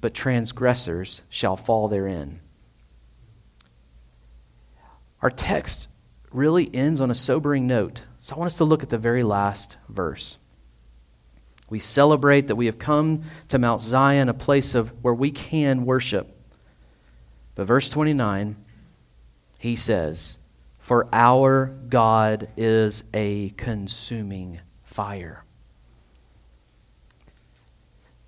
but 0.00 0.14
transgressors 0.14 1.22
shall 1.28 1.56
fall 1.56 1.88
therein. 1.88 2.40
Our 5.22 5.30
text 5.30 5.88
really 6.30 6.72
ends 6.72 7.00
on 7.00 7.10
a 7.10 7.14
sobering 7.14 7.66
note. 7.66 8.04
So 8.28 8.36
I 8.36 8.40
want 8.40 8.48
us 8.48 8.58
to 8.58 8.66
look 8.66 8.82
at 8.82 8.90
the 8.90 8.98
very 8.98 9.22
last 9.22 9.78
verse. 9.88 10.36
We 11.70 11.78
celebrate 11.78 12.48
that 12.48 12.56
we 12.56 12.66
have 12.66 12.78
come 12.78 13.22
to 13.48 13.58
Mount 13.58 13.80
Zion, 13.80 14.28
a 14.28 14.34
place 14.34 14.74
of 14.74 14.90
where 15.02 15.14
we 15.14 15.30
can 15.30 15.86
worship. 15.86 16.28
But 17.54 17.64
verse 17.64 17.88
29, 17.88 18.54
he 19.56 19.76
says, 19.76 20.36
For 20.76 21.08
our 21.10 21.74
God 21.88 22.50
is 22.58 23.02
a 23.14 23.48
consuming 23.56 24.60
fire. 24.84 25.42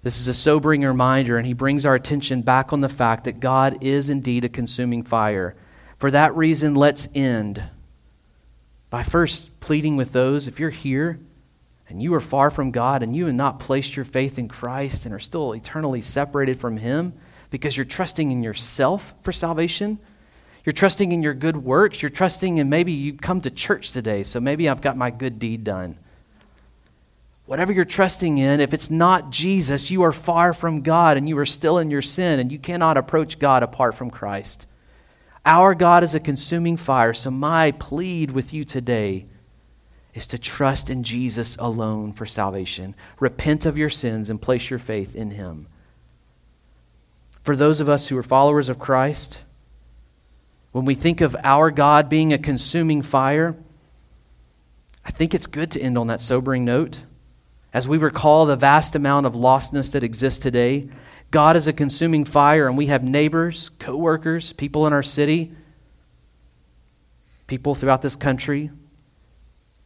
This 0.03 0.19
is 0.19 0.29
a 0.29 0.33
sobering 0.33 0.81
reminder, 0.81 1.37
and 1.37 1.47
he 1.47 1.53
brings 1.53 1.85
our 1.85 1.95
attention 1.95 2.41
back 2.41 2.73
on 2.73 2.81
the 2.81 2.89
fact 2.89 3.25
that 3.25 3.39
God 3.39 3.85
is 3.85 4.09
indeed 4.09 4.45
a 4.45 4.49
consuming 4.49 5.03
fire. 5.03 5.57
For 5.99 6.11
that 6.11 6.35
reason, 6.37 6.75
let's 6.75 7.07
end 7.15 7.63
by 8.91 9.05
first 9.05 9.61
pleading 9.61 9.97
with 9.97 10.13
those, 10.13 10.49
if 10.49 10.59
you're 10.59 10.71
here 10.71 11.19
and 11.89 12.03
you 12.03 12.13
are 12.15 12.21
far 12.21 12.51
from 12.51 12.73
God 12.73 13.03
and 13.03 13.15
you 13.15 13.27
have 13.27 13.35
not 13.35 13.61
placed 13.61 13.97
your 13.97 14.05
faith 14.05 14.39
in 14.39 14.49
Christ 14.49 15.07
and 15.07 15.15
are 15.15 15.21
still 15.21 15.53
eternally 15.53 16.01
separated 16.01 16.61
from 16.61 16.77
Him 16.77 17.13
because 17.51 17.77
you're 17.77 17.87
trusting 17.87 18.31
in 18.31 18.43
yourself 18.43 19.15
for 19.23 19.33
salvation, 19.33 19.99
you're 20.65 20.73
trusting 20.73 21.13
in 21.13 21.23
your 21.23 21.35
good 21.35 21.57
works, 21.57 22.03
you're 22.03 22.11
trusting 22.11 22.59
in 22.59 22.69
maybe 22.69 22.93
you 22.93 23.15
come 23.15 23.41
to 23.41 23.51
church 23.51 23.93
today, 23.93 24.25
so 24.25 24.41
maybe 24.41 24.69
I've 24.69 24.83
got 24.83 24.97
my 24.97 25.11
good 25.11 25.39
deed 25.39 25.65
done. 25.65 25.97
Whatever 27.47 27.73
you're 27.73 27.85
trusting 27.85 28.39
in, 28.39 28.61
if 28.61 28.75
it's 28.75 28.91
not 28.91 29.31
Jesus, 29.31 29.91
you 29.91 30.03
are 30.03 30.13
far 30.13 30.53
from 30.53 30.83
God 30.83 31.17
and 31.17 31.29
you 31.29 31.37
are 31.39 31.47
still 31.47 31.79
in 31.79 31.91
your 31.91 32.03
sin 32.03 32.39
and 32.39 32.53
you 32.53 32.59
cannot 32.59 32.97
approach 32.97 33.39
God 33.39 33.63
apart 33.63 33.95
from 33.95 34.11
Christ. 34.11 34.67
Our 35.45 35.75
God 35.75 36.03
is 36.03 36.15
a 36.15 36.21
consuming 36.21 36.77
fire, 36.77 37.13
so 37.13 37.31
my 37.31 37.73
plead 37.73 38.31
with 38.31 38.53
you 38.53 38.65
today 38.65 39.27
is 40.15 40.27
to 40.29 40.39
trust 40.39 40.91
in 40.91 41.03
Jesus 41.03 41.57
alone 41.59 42.13
for 42.13 42.27
salvation. 42.27 42.95
Repent 43.19 43.65
of 43.65 43.79
your 43.79 43.91
sins 43.91 44.29
and 44.29 44.41
place 44.41 44.69
your 44.69 44.79
faith 44.79 45.15
in 45.15 45.31
Him. 45.31 45.67
For 47.43 47.57
those 47.57 47.81
of 47.81 47.89
us 47.89 48.09
who 48.09 48.19
are 48.19 48.23
followers 48.23 48.69
of 48.69 48.79
Christ, 48.79 49.45
when 50.73 50.85
we 50.85 50.95
think 50.95 51.21
of 51.21 51.37
our 51.43 51.71
God 51.71 52.09
being 52.09 52.33
a 52.33 52.39
consuming 52.39 53.03
fire, 53.03 53.57
I 55.05 55.11
think 55.11 55.35
it's 55.35 55.47
good 55.47 55.71
to 55.73 55.81
end 55.81 55.97
on 55.97 56.09
that 56.09 56.21
sobering 56.21 56.65
note. 56.65 57.01
As 57.73 57.89
we 57.89 57.99
recall 57.99 58.47
the 58.47 58.57
vast 58.57 58.95
amount 58.95 59.27
of 59.27 59.33
lostness 59.35 59.93
that 59.93 60.05
exists 60.05 60.39
today, 60.39 60.89
God 61.31 61.55
is 61.55 61.69
a 61.69 61.73
consuming 61.73 62.25
fire, 62.25 62.67
and 62.67 62.77
we 62.77 62.87
have 62.87 63.05
neighbors, 63.05 63.71
coworkers, 63.79 64.53
people 64.53 64.87
in 64.87 64.93
our 64.93 65.03
city, 65.03 65.53
people 67.47 67.75
throughout 67.75 68.03
this 68.03 68.17
country, 68.17 68.71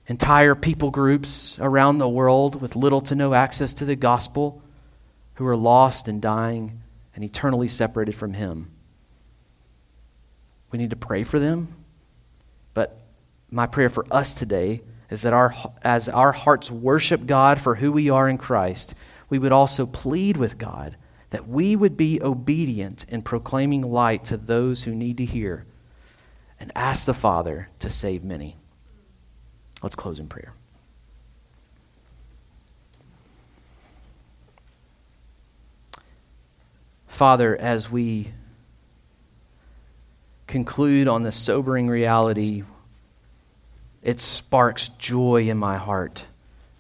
entire 0.06 0.54
people 0.54 0.90
groups 0.90 1.58
around 1.58 1.98
the 1.98 2.08
world 2.08 2.60
with 2.60 2.76
little 2.76 3.02
to 3.02 3.14
no 3.14 3.34
access 3.34 3.74
to 3.74 3.84
the 3.84 3.96
gospel 3.96 4.62
who 5.34 5.46
are 5.46 5.56
lost 5.56 6.08
and 6.08 6.22
dying 6.22 6.80
and 7.14 7.22
eternally 7.22 7.68
separated 7.68 8.14
from 8.14 8.32
Him. 8.32 8.70
We 10.70 10.78
need 10.78 10.90
to 10.90 10.96
pray 10.96 11.24
for 11.24 11.38
them, 11.38 11.68
but 12.72 12.98
my 13.50 13.66
prayer 13.66 13.90
for 13.90 14.06
us 14.10 14.32
today 14.32 14.80
is 15.10 15.22
that 15.22 15.34
our, 15.34 15.54
as 15.82 16.08
our 16.08 16.32
hearts 16.32 16.70
worship 16.70 17.26
God 17.26 17.60
for 17.60 17.74
who 17.74 17.92
we 17.92 18.08
are 18.08 18.28
in 18.28 18.38
Christ, 18.38 18.94
we 19.28 19.38
would 19.38 19.52
also 19.52 19.84
plead 19.84 20.38
with 20.38 20.56
God 20.56 20.96
that 21.34 21.48
we 21.48 21.74
would 21.74 21.96
be 21.96 22.22
obedient 22.22 23.04
in 23.08 23.20
proclaiming 23.20 23.82
light 23.82 24.24
to 24.24 24.36
those 24.36 24.84
who 24.84 24.94
need 24.94 25.16
to 25.16 25.24
hear 25.24 25.66
and 26.60 26.70
ask 26.76 27.06
the 27.06 27.12
Father 27.12 27.68
to 27.80 27.90
save 27.90 28.22
many. 28.22 28.56
Let's 29.82 29.96
close 29.96 30.20
in 30.20 30.28
prayer. 30.28 30.54
Father, 37.08 37.56
as 37.56 37.90
we 37.90 38.30
conclude 40.46 41.08
on 41.08 41.24
this 41.24 41.34
sobering 41.34 41.88
reality 41.88 42.62
it 44.04 44.20
sparks 44.20 44.88
joy 44.98 45.48
in 45.48 45.58
my 45.58 45.78
heart 45.78 46.26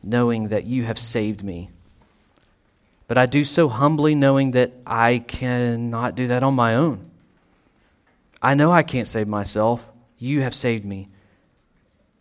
knowing 0.00 0.50
that 0.50 0.68
you 0.68 0.84
have 0.84 1.00
saved 1.00 1.42
me. 1.42 1.70
But 3.06 3.18
I 3.18 3.26
do 3.26 3.44
so 3.44 3.68
humbly 3.68 4.14
knowing 4.14 4.52
that 4.52 4.72
I 4.86 5.18
cannot 5.18 6.14
do 6.14 6.28
that 6.28 6.42
on 6.42 6.54
my 6.54 6.74
own. 6.74 7.10
I 8.40 8.54
know 8.54 8.72
I 8.72 8.82
can't 8.82 9.08
save 9.08 9.28
myself. 9.28 9.86
You 10.18 10.40
have 10.42 10.54
saved 10.54 10.84
me. 10.84 11.08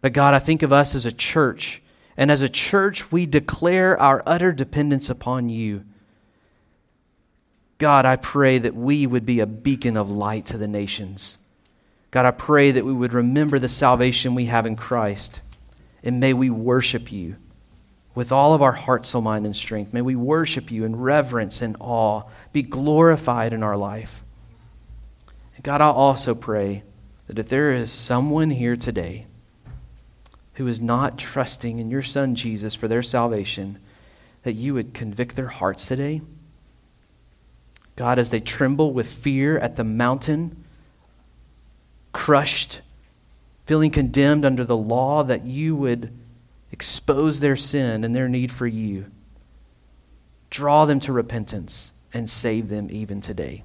But 0.02 0.14
God, 0.14 0.34
I 0.34 0.40
think 0.40 0.64
of 0.64 0.74
us 0.74 0.96
as 0.96 1.06
a 1.06 1.12
church. 1.12 1.82
And 2.18 2.30
as 2.30 2.42
a 2.42 2.50
church, 2.50 3.12
we 3.12 3.26
declare 3.26 4.00
our 4.00 4.22
utter 4.26 4.52
dependence 4.52 5.10
upon 5.10 5.50
you. 5.50 5.86
God, 7.78 8.06
I 8.06 8.18
pray 8.18 8.60
that 8.60 8.76
we 8.76 9.08
would 9.08 9.26
be 9.26 9.40
a 9.40 9.46
beacon 9.46 9.98
of 9.98 10.12
light 10.12 10.48
to 10.48 10.58
the 10.58 10.68
nations. 10.68 11.38
God, 12.12 12.26
I 12.26 12.32
pray 12.32 12.72
that 12.72 12.86
we 12.86 12.94
would 12.94 13.14
remember 13.14 13.58
the 13.58 13.70
salvation 13.70 14.36
we 14.36 14.46
have 14.46 14.66
in 14.66 14.76
Christ. 14.76 15.42
And 16.04 16.20
may 16.20 16.34
we 16.34 16.50
worship 16.50 17.12
you 17.12 17.38
with 18.16 18.32
all 18.32 18.54
of 18.54 18.62
our 18.62 18.74
heart, 18.74 19.06
soul, 19.06 19.22
mind, 19.22 19.46
and 19.46 19.56
strength. 19.56 19.94
May 19.94 20.02
we 20.02 20.16
worship 20.16 20.72
you 20.72 20.86
in 20.86 20.96
reverence 20.96 21.62
and 21.62 21.76
awe, 21.80 22.24
be 22.52 22.62
glorified 22.62 23.54
in 23.54 23.64
our 23.64 23.78
life. 23.78 24.24
And 25.56 25.64
God, 25.64 25.82
I 25.82 25.88
also 25.88 26.36
pray 26.36 26.84
that 27.28 27.40
if 27.40 27.50
there 27.50 27.72
is 27.72 27.92
someone 27.92 28.52
here 28.52 28.76
today 28.76 29.26
who 30.56 30.68
is 30.68 30.80
not 30.80 31.18
trusting 31.18 31.80
in 31.80 31.90
your 31.90 32.04
Son 32.04 32.36
Jesus 32.36 32.76
for 32.76 32.88
their 32.88 33.02
salvation, 33.02 33.80
that 34.44 34.54
you 34.54 34.74
would 34.74 34.94
convict 34.94 35.36
their 35.36 35.48
hearts 35.48 35.88
today. 35.88 36.22
God, 37.96 38.20
as 38.20 38.30
they 38.30 38.40
tremble 38.40 38.94
with 38.94 39.12
fear 39.12 39.58
at 39.58 39.76
the 39.76 39.84
mountain 39.84 40.64
crushed, 42.12 42.82
feeling 43.66 43.90
condemned 43.92 44.46
under 44.46 44.64
the 44.64 44.78
law, 44.78 45.24
that 45.24 45.46
you 45.46 45.76
would 45.76 46.12
expose 46.74 47.40
their 47.40 47.56
sin 47.56 48.04
and 48.04 48.16
their 48.16 48.28
need 48.28 48.52
for 48.52 48.66
you. 48.66 49.06
Draw 50.50 50.86
them 50.86 51.00
to 51.02 51.14
repentance 51.14 51.92
and 52.12 52.28
save 52.28 52.68
them 52.68 52.88
even 52.90 53.22
today. 53.22 53.64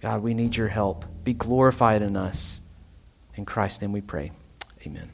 God, 0.00 0.22
we 0.22 0.32
need 0.32 0.56
your 0.56 0.68
help. 0.68 1.04
Be 1.22 1.34
glorified 1.34 2.00
in 2.00 2.16
us. 2.16 2.62
In 3.34 3.44
Christ's 3.44 3.82
name 3.82 3.92
we 3.92 4.00
pray. 4.00 4.32
Amen. 4.86 5.10